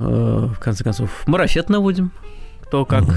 Э, 0.01 0.49
в 0.49 0.59
конце 0.59 0.83
концов, 0.83 1.11
марафет 1.27 1.69
наводим. 1.69 2.11
Кто 2.63 2.87
как. 2.87 3.03
Угу. 3.03 3.13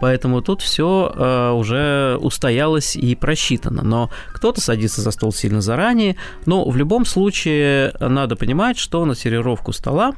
Поэтому 0.00 0.40
тут 0.40 0.62
все 0.62 1.12
э, 1.14 1.50
уже 1.50 2.16
устоялось 2.22 2.96
и 2.96 3.14
просчитано. 3.16 3.82
Но 3.82 4.08
кто-то 4.28 4.62
садится 4.62 5.02
за 5.02 5.10
стол 5.10 5.30
сильно 5.30 5.60
заранее. 5.60 6.16
Но 6.46 6.66
в 6.66 6.74
любом 6.74 7.04
случае 7.04 7.92
надо 8.00 8.34
понимать, 8.34 8.78
что 8.78 9.04
на 9.04 9.14
сервировку 9.14 9.72
стола 9.74 10.14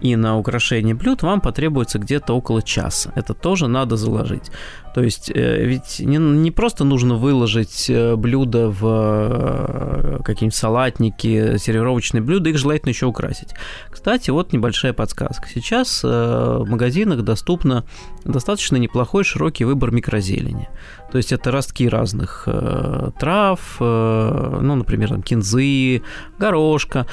и 0.00 0.16
на 0.16 0.36
украшение 0.38 0.94
блюд 0.94 1.22
вам 1.22 1.40
потребуется 1.40 1.98
где-то 1.98 2.34
около 2.34 2.62
часа. 2.62 3.12
Это 3.14 3.32
тоже 3.34 3.68
надо 3.68 3.96
заложить. 3.96 4.50
То 4.94 5.02
есть 5.02 5.30
э, 5.34 5.64
ведь 5.64 5.98
не, 5.98 6.18
не 6.18 6.50
просто 6.52 6.84
нужно 6.84 7.16
выложить 7.16 7.90
э, 7.90 8.14
блюдо 8.14 8.68
в 8.68 8.80
э, 8.84 10.18
какие-нибудь 10.24 10.54
салатники, 10.54 11.58
сервировочные 11.58 12.22
блюда, 12.22 12.50
их 12.50 12.58
желательно 12.58 12.90
еще 12.90 13.06
украсить. 13.06 13.54
Кстати, 13.90 14.30
вот 14.30 14.52
небольшая 14.52 14.92
подсказка. 14.92 15.48
Сейчас 15.52 16.02
в 16.04 16.64
магазинах 16.66 17.22
доступно 17.22 17.84
достаточно 18.24 18.76
неплохой 18.76 19.24
широкий 19.24 19.64
выбор 19.64 19.90
микрозелени. 19.90 20.68
То 21.10 21.18
есть 21.18 21.32
это 21.32 21.50
ростки 21.50 21.88
разных 21.88 22.48
трав, 23.18 23.76
ну, 23.80 24.74
например, 24.74 25.10
там, 25.10 25.22
кинзы, 25.22 26.02
горошка. 26.38 27.06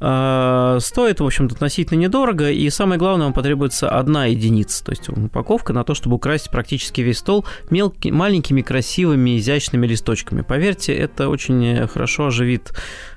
А, 0.00 0.78
стоит, 0.80 1.20
в 1.20 1.24
общем-то, 1.24 1.54
относительно 1.54 1.98
недорого, 1.98 2.50
и 2.50 2.70
самое 2.70 2.98
главное, 2.98 3.26
вам 3.26 3.32
потребуется 3.32 3.88
одна 3.88 4.26
единица, 4.26 4.84
то 4.84 4.92
есть 4.92 5.08
упаковка 5.08 5.72
на 5.72 5.82
то, 5.82 5.94
чтобы 5.94 6.16
украсить 6.16 6.50
практически 6.50 7.00
весь 7.00 7.18
стол 7.18 7.44
мелкими, 7.70 8.12
маленькими, 8.12 8.62
красивыми, 8.62 9.38
изящными 9.38 9.86
листочками. 9.86 10.42
Поверьте, 10.42 10.94
это 10.94 11.28
очень 11.28 11.86
хорошо 11.88 12.26
оживит 12.26 12.72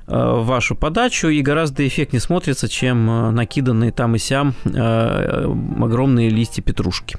а, 0.07 0.41
вашу 0.41 0.75
подачу 0.75 1.27
и 1.27 1.41
гораздо 1.41 1.87
эффектнее 1.87 2.19
смотрится, 2.19 2.67
чем 2.67 3.09
а, 3.09 3.31
накиданные 3.31 3.91
там 3.91 4.15
и 4.15 4.19
сям 4.19 4.55
огромные 4.63 6.29
листья 6.29 6.61
петрушки. 6.61 7.17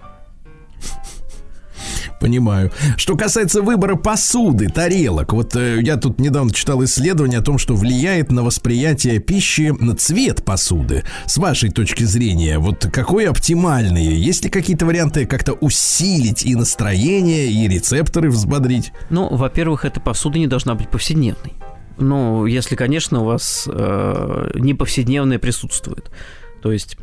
Понимаю. 2.22 2.70
Что 2.96 3.16
касается 3.16 3.62
выбора 3.62 3.96
посуды, 3.96 4.68
тарелок, 4.68 5.32
вот 5.32 5.56
э, 5.56 5.80
я 5.82 5.96
тут 5.96 6.20
недавно 6.20 6.52
читал 6.54 6.84
исследование 6.84 7.40
о 7.40 7.42
том, 7.42 7.58
что 7.58 7.74
влияет 7.74 8.30
на 8.30 8.44
восприятие 8.44 9.18
пищи 9.18 9.74
на 9.80 9.96
цвет 9.96 10.44
посуды. 10.44 11.02
С 11.26 11.36
вашей 11.38 11.70
точки 11.70 12.04
зрения, 12.04 12.60
вот 12.60 12.86
какой 12.92 13.26
оптимальный? 13.26 14.04
Есть 14.04 14.44
ли 14.44 14.50
какие-то 14.50 14.86
варианты 14.86 15.26
как-то 15.26 15.54
усилить 15.54 16.44
и 16.44 16.54
настроение, 16.54 17.50
и 17.50 17.66
рецепторы 17.66 18.30
взбодрить? 18.30 18.92
Ну, 19.10 19.28
во-первых, 19.34 19.84
эта 19.84 19.98
посуда 19.98 20.38
не 20.38 20.46
должна 20.46 20.76
быть 20.76 20.90
повседневной. 20.90 21.54
Ну, 21.98 22.46
если, 22.46 22.76
конечно, 22.76 23.22
у 23.22 23.24
вас 23.24 23.68
э, 23.68 24.50
не 24.54 24.74
повседневное 24.74 25.40
присутствует. 25.40 26.12
То 26.62 26.70
есть 26.70 26.96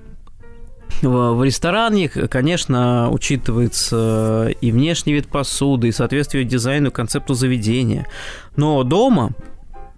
в 1.02 1.44
ресторане, 1.44 2.10
конечно, 2.10 3.10
учитывается 3.12 4.50
и 4.62 4.72
внешний 4.72 5.14
вид 5.14 5.28
посуды, 5.28 5.88
и 5.88 5.92
соответствие 5.92 6.44
дизайну, 6.44 6.92
концепту 6.92 7.34
заведения. 7.34 8.06
Но 8.56 8.84
дома, 8.84 9.32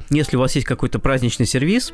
если 0.10 0.38
у 0.38 0.40
вас 0.40 0.56
есть 0.56 0.68
какой-то 0.68 1.00
праздничный 1.00 1.46
сервис, 1.46 1.94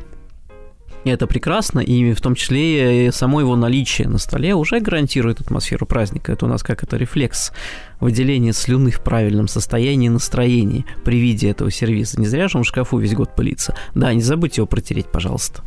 это 1.06 1.28
прекрасно, 1.28 1.80
и 1.80 2.14
в 2.14 2.22
том 2.22 2.36
числе 2.36 3.08
и 3.08 3.12
само 3.12 3.42
его 3.42 3.56
наличие 3.56 4.08
на 4.08 4.18
столе 4.18 4.56
уже 4.56 4.80
гарантирует 4.80 5.40
атмосферу 5.40 5.86
праздника. 5.86 6.34
Это 6.34 6.46
у 6.46 6.50
нас 6.50 6.64
как 6.64 6.84
это 6.84 6.98
рефлекс 6.98 7.52
выделения 8.00 8.54
слюны 8.54 8.92
в 8.92 9.02
правильном 9.02 9.48
состоянии 9.48 10.10
настроения 10.10 10.86
при 11.06 11.20
виде 11.20 11.50
этого 11.50 11.72
сервиса. 11.72 12.20
Не 12.20 12.28
зря 12.28 12.48
же 12.48 12.58
он 12.58 12.64
в 12.64 12.68
шкафу 12.68 12.98
весь 12.98 13.14
год 13.14 13.36
пылится. 13.36 13.76
Да, 13.96 14.14
не 14.14 14.22
забудьте 14.22 14.60
его 14.60 14.68
протереть, 14.68 15.08
пожалуйста. 15.08 15.64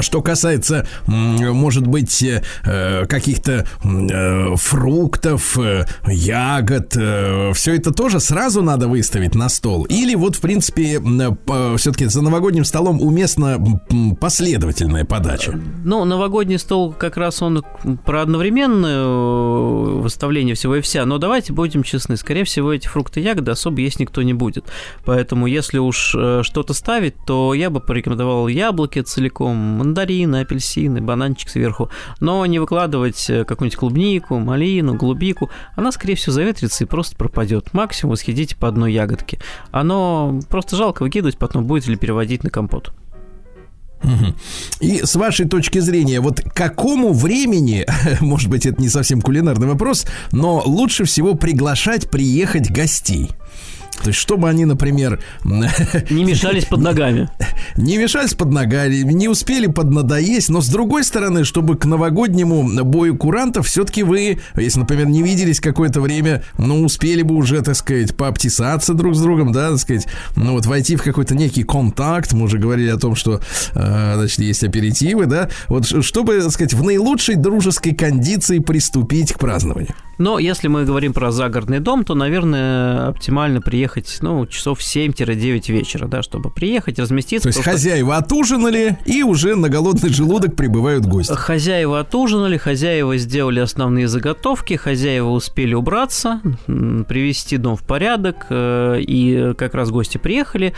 Что 0.00 0.22
касается, 0.22 0.86
может 1.06 1.86
быть, 1.86 2.22
э, 2.22 3.06
каких-то 3.06 3.66
э, 3.82 4.56
фруктов, 4.56 5.58
э, 5.58 5.86
ягод, 6.06 6.90
все 7.54 7.74
это 7.74 7.92
тоже 7.92 8.20
сразу 8.20 8.62
надо 8.62 8.88
выставить 8.88 9.34
на 9.34 9.48
стол? 9.48 9.84
Или 9.84 10.14
вот, 10.14 10.36
в 10.36 10.40
принципе, 10.40 11.00
все-таки 11.76 12.06
за 12.06 12.22
новогодним 12.22 12.64
столом 12.64 13.00
уместна 13.00 13.58
последовательная 14.20 15.04
подача? 15.04 15.58
Ну, 15.84 16.04
новогодний 16.04 16.58
стол 16.58 16.92
как 16.92 17.16
раз 17.16 17.42
он 17.42 17.64
про 18.04 18.22
одновременное 18.22 19.04
выставление 20.00 20.54
всего 20.54 20.76
и 20.76 20.80
вся. 20.80 21.04
Но 21.06 21.18
давайте 21.18 21.52
будем 21.52 21.82
честны, 21.82 22.16
скорее 22.16 22.44
всего, 22.44 22.72
эти 22.72 22.86
фрукты 22.86 23.20
и 23.20 23.22
ягоды 23.22 23.50
особо 23.50 23.80
есть 23.80 24.00
никто 24.00 24.22
не 24.22 24.34
будет. 24.34 24.64
Поэтому, 25.04 25.46
если 25.46 25.78
уж 25.78 25.96
что-то 26.42 26.74
ставить, 26.74 27.14
то 27.26 27.54
я 27.54 27.70
бы 27.70 27.80
порекомендовал 27.80 28.48
яблоки, 28.48 29.02
целиком, 29.20 29.56
мандарины, 29.56 30.40
апельсины, 30.40 31.02
бананчик 31.02 31.50
сверху, 31.50 31.90
но 32.20 32.44
не 32.46 32.58
выкладывать 32.58 33.28
э, 33.28 33.44
какую-нибудь 33.44 33.78
клубнику, 33.78 34.38
малину, 34.38 34.94
голубику. 34.94 35.50
Она, 35.76 35.92
скорее 35.92 36.14
всего, 36.14 36.32
заветрится 36.32 36.84
и 36.84 36.86
просто 36.86 37.16
пропадет. 37.16 37.74
Максимум 37.74 38.16
съедите 38.16 38.56
по 38.56 38.68
одной 38.68 38.92
ягодке. 38.94 39.38
Оно 39.70 40.40
просто 40.48 40.76
жалко 40.76 41.02
выкидывать, 41.02 41.36
потом 41.36 41.66
будет 41.66 41.86
или 41.86 41.96
переводить 41.96 42.44
на 42.44 42.50
компот. 42.50 42.92
И 44.80 45.02
с 45.04 45.14
вашей 45.16 45.46
точки 45.46 45.78
зрения, 45.80 46.20
вот 46.20 46.40
к 46.40 46.54
какому 46.54 47.12
времени, 47.12 47.86
может 48.20 48.48
быть, 48.48 48.64
это 48.64 48.80
не 48.80 48.88
совсем 48.88 49.20
кулинарный 49.20 49.68
вопрос, 49.68 50.06
но 50.32 50.62
лучше 50.64 51.04
всего 51.04 51.34
приглашать 51.34 52.10
приехать 52.10 52.70
гостей? 52.70 53.30
То 54.02 54.08
есть, 54.08 54.18
чтобы 54.18 54.48
они, 54.48 54.64
например... 54.64 55.20
Не 55.44 56.24
мешались 56.24 56.64
под 56.64 56.80
ногами. 56.80 57.28
Не 57.76 57.98
мешались 57.98 58.34
под 58.34 58.50
ногами, 58.50 58.96
не 58.96 59.28
успели 59.28 59.66
поднадоесть, 59.66 60.48
но 60.48 60.60
с 60.60 60.68
другой 60.68 61.04
стороны, 61.04 61.44
чтобы 61.44 61.76
к 61.76 61.84
новогоднему 61.84 62.84
бою 62.84 63.16
курантов 63.16 63.66
все-таки 63.66 64.02
вы, 64.02 64.40
если, 64.56 64.80
например, 64.80 65.06
не 65.06 65.22
виделись 65.22 65.60
какое-то 65.60 66.00
время, 66.00 66.42
ну, 66.58 66.82
успели 66.82 67.22
бы 67.22 67.34
уже, 67.34 67.62
так 67.62 67.76
сказать, 67.76 68.16
пообтесаться 68.16 68.94
друг 68.94 69.14
с 69.14 69.20
другом, 69.20 69.52
да, 69.52 69.70
так 69.70 69.78
сказать, 69.78 70.06
ну, 70.36 70.52
вот 70.52 70.66
войти 70.66 70.96
в 70.96 71.02
какой-то 71.02 71.34
некий 71.34 71.62
контакт, 71.62 72.32
мы 72.32 72.44
уже 72.44 72.58
говорили 72.58 72.90
о 72.90 72.98
том, 72.98 73.14
что, 73.14 73.40
э, 73.74 74.12
значит, 74.16 74.38
есть 74.38 74.64
аперитивы, 74.64 75.26
да, 75.26 75.50
вот 75.68 75.86
чтобы, 75.86 76.40
так 76.40 76.50
сказать, 76.50 76.74
в 76.74 76.82
наилучшей 76.82 77.36
дружеской 77.36 77.94
кондиции 77.94 78.58
приступить 78.58 79.32
к 79.32 79.38
празднованию. 79.38 79.94
Но 80.20 80.38
если 80.38 80.68
мы 80.68 80.84
говорим 80.84 81.14
про 81.14 81.32
загородный 81.32 81.80
дом, 81.80 82.04
то, 82.04 82.14
наверное, 82.14 83.08
оптимально 83.08 83.62
приехать, 83.62 84.18
ну, 84.20 84.46
часов 84.46 84.80
7-9 84.80 85.72
вечера, 85.72 86.08
да, 86.08 86.22
чтобы 86.22 86.50
приехать, 86.50 86.98
разместиться. 86.98 87.44
То 87.44 87.48
есть 87.48 87.56
просто... 87.56 87.70
хозяева 87.70 88.16
отужинали, 88.18 88.98
и 89.06 89.22
уже 89.22 89.56
на 89.56 89.70
голодный 89.70 90.10
желудок 90.10 90.56
прибывают 90.56 91.06
гости. 91.06 91.32
Хозяева 91.32 92.00
отужинали, 92.00 92.58
хозяева 92.58 93.16
сделали 93.16 93.60
основные 93.60 94.08
заготовки, 94.08 94.74
хозяева 94.74 95.30
успели 95.30 95.72
убраться, 95.72 96.42
привести 96.66 97.56
дом 97.56 97.76
в 97.76 97.82
порядок, 97.82 98.44
э, 98.50 99.00
и 99.00 99.54
как 99.56 99.72
раз 99.74 99.90
гости 99.90 100.18
приехали, 100.18 100.74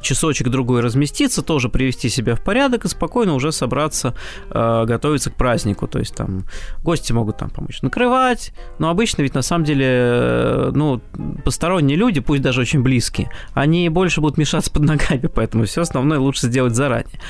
часочек 0.00 0.48
другой 0.48 0.80
разместиться, 0.80 1.42
тоже 1.42 1.68
привести 1.68 2.08
себя 2.08 2.34
в 2.34 2.42
порядок 2.42 2.84
и 2.84 2.88
спокойно 2.88 3.34
уже 3.34 3.52
собраться, 3.52 4.14
э, 4.50 4.84
готовиться 4.86 5.30
к 5.30 5.34
празднику. 5.34 5.86
То 5.86 5.98
есть 5.98 6.14
там 6.14 6.44
гости 6.82 7.12
могут 7.12 7.38
там 7.38 7.50
помочь 7.50 7.82
накрывать, 7.82 8.52
но 8.78 8.90
обычно 8.90 9.22
ведь 9.22 9.34
на 9.34 9.42
самом 9.42 9.64
деле, 9.64 9.86
э, 9.88 10.70
ну, 10.74 11.00
посторонние 11.44 11.96
люди, 11.96 12.20
пусть 12.20 12.42
даже 12.42 12.60
очень 12.60 12.82
близкие, 12.82 13.30
они 13.54 13.88
больше 13.88 14.20
будут 14.20 14.38
мешаться 14.38 14.70
под 14.70 14.82
ногами, 14.82 15.26
поэтому 15.34 15.64
все 15.64 15.82
основное 15.82 16.18
лучше 16.18 16.46
сделать 16.46 16.74
заранее. 16.74 17.20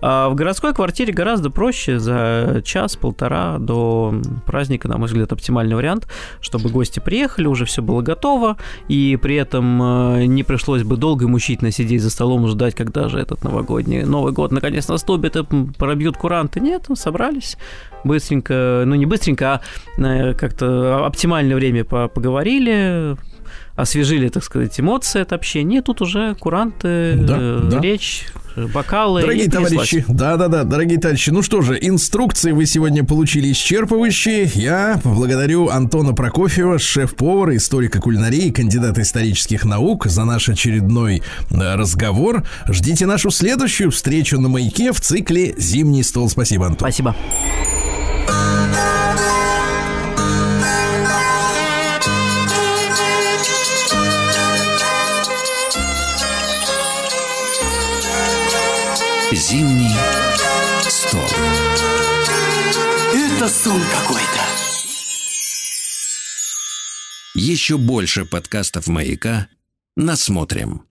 А 0.00 0.28
в 0.28 0.34
городской 0.34 0.74
квартире 0.74 1.12
гораздо 1.12 1.50
проще 1.50 1.98
за 1.98 2.62
час-полтора 2.64 3.58
до 3.58 4.14
праздника, 4.44 4.88
на 4.88 4.98
мой 4.98 5.06
взгляд, 5.06 5.32
оптимальный 5.32 5.76
вариант, 5.76 6.06
чтобы 6.40 6.68
гости 6.68 7.00
приехали, 7.00 7.46
уже 7.46 7.64
все 7.64 7.82
было 7.82 8.02
готово, 8.02 8.56
и 8.88 9.18
при 9.20 9.36
этом 9.36 9.82
э, 10.18 10.24
не 10.26 10.42
пришлось 10.42 10.82
бы 10.82 10.96
долго 10.96 11.28
мучительно 11.28 11.70
сидеть 11.70 12.02
за 12.02 12.10
столом, 12.10 12.46
ждать, 12.48 12.74
когда 12.74 13.08
же 13.08 13.18
этот 13.18 13.42
новогодний 13.44 14.02
Новый 14.02 14.32
год 14.32 14.52
наконец 14.52 14.88
наступит, 14.88 15.36
и 15.36 15.44
пробьют 15.78 16.16
куранты. 16.16 16.60
Нет, 16.60 16.86
ну, 16.88 16.96
собрались 16.96 17.56
быстренько, 18.04 18.84
ну 18.86 18.94
не 18.94 19.06
быстренько, 19.06 19.60
а 19.98 20.02
э, 20.02 20.34
как-то 20.34 21.06
оптимальное 21.06 21.56
время 21.56 21.84
поговорили, 21.84 23.16
освежили, 23.74 24.28
так 24.28 24.44
сказать, 24.44 24.78
эмоции 24.78 25.20
от 25.20 25.32
общения. 25.32 25.82
Тут 25.82 26.02
уже 26.02 26.34
куранты, 26.34 27.14
да, 27.16 27.36
э, 27.38 27.68
да. 27.70 27.80
речь, 27.80 28.26
бокалы. 28.56 29.20
Дорогие 29.20 29.48
товарищи, 29.48 30.04
да-да-да, 30.08 30.64
дорогие 30.64 30.98
товарищи, 30.98 31.30
ну 31.30 31.42
что 31.42 31.62
же, 31.62 31.78
инструкции 31.80 32.52
вы 32.52 32.66
сегодня 32.66 33.04
получили 33.04 33.50
исчерпывающие. 33.52 34.50
Я 34.54 35.00
благодарю 35.04 35.68
Антона 35.68 36.12
Прокофьева, 36.12 36.78
шеф-повара, 36.78 37.56
историка 37.56 38.00
кулинарии, 38.00 38.50
кандидата 38.50 39.02
исторических 39.02 39.64
наук 39.64 40.06
за 40.06 40.24
наш 40.24 40.48
очередной 40.48 41.22
э, 41.50 41.74
разговор. 41.74 42.44
Ждите 42.68 43.06
нашу 43.06 43.30
следующую 43.30 43.90
встречу 43.90 44.40
на 44.40 44.48
маяке 44.48 44.92
в 44.92 45.00
цикле 45.00 45.54
«Зимний 45.58 46.02
стол». 46.02 46.28
Спасибо, 46.28 46.66
Антон. 46.66 46.90
Спасибо. 46.90 47.14
Зимний 59.36 59.94
стол. 60.88 61.20
Это 63.12 63.48
сон 63.50 63.82
какой-то. 63.92 64.40
Еще 67.34 67.76
больше 67.76 68.24
подкастов 68.24 68.86
«Маяка» 68.86 69.48
насмотрим. 69.94 70.86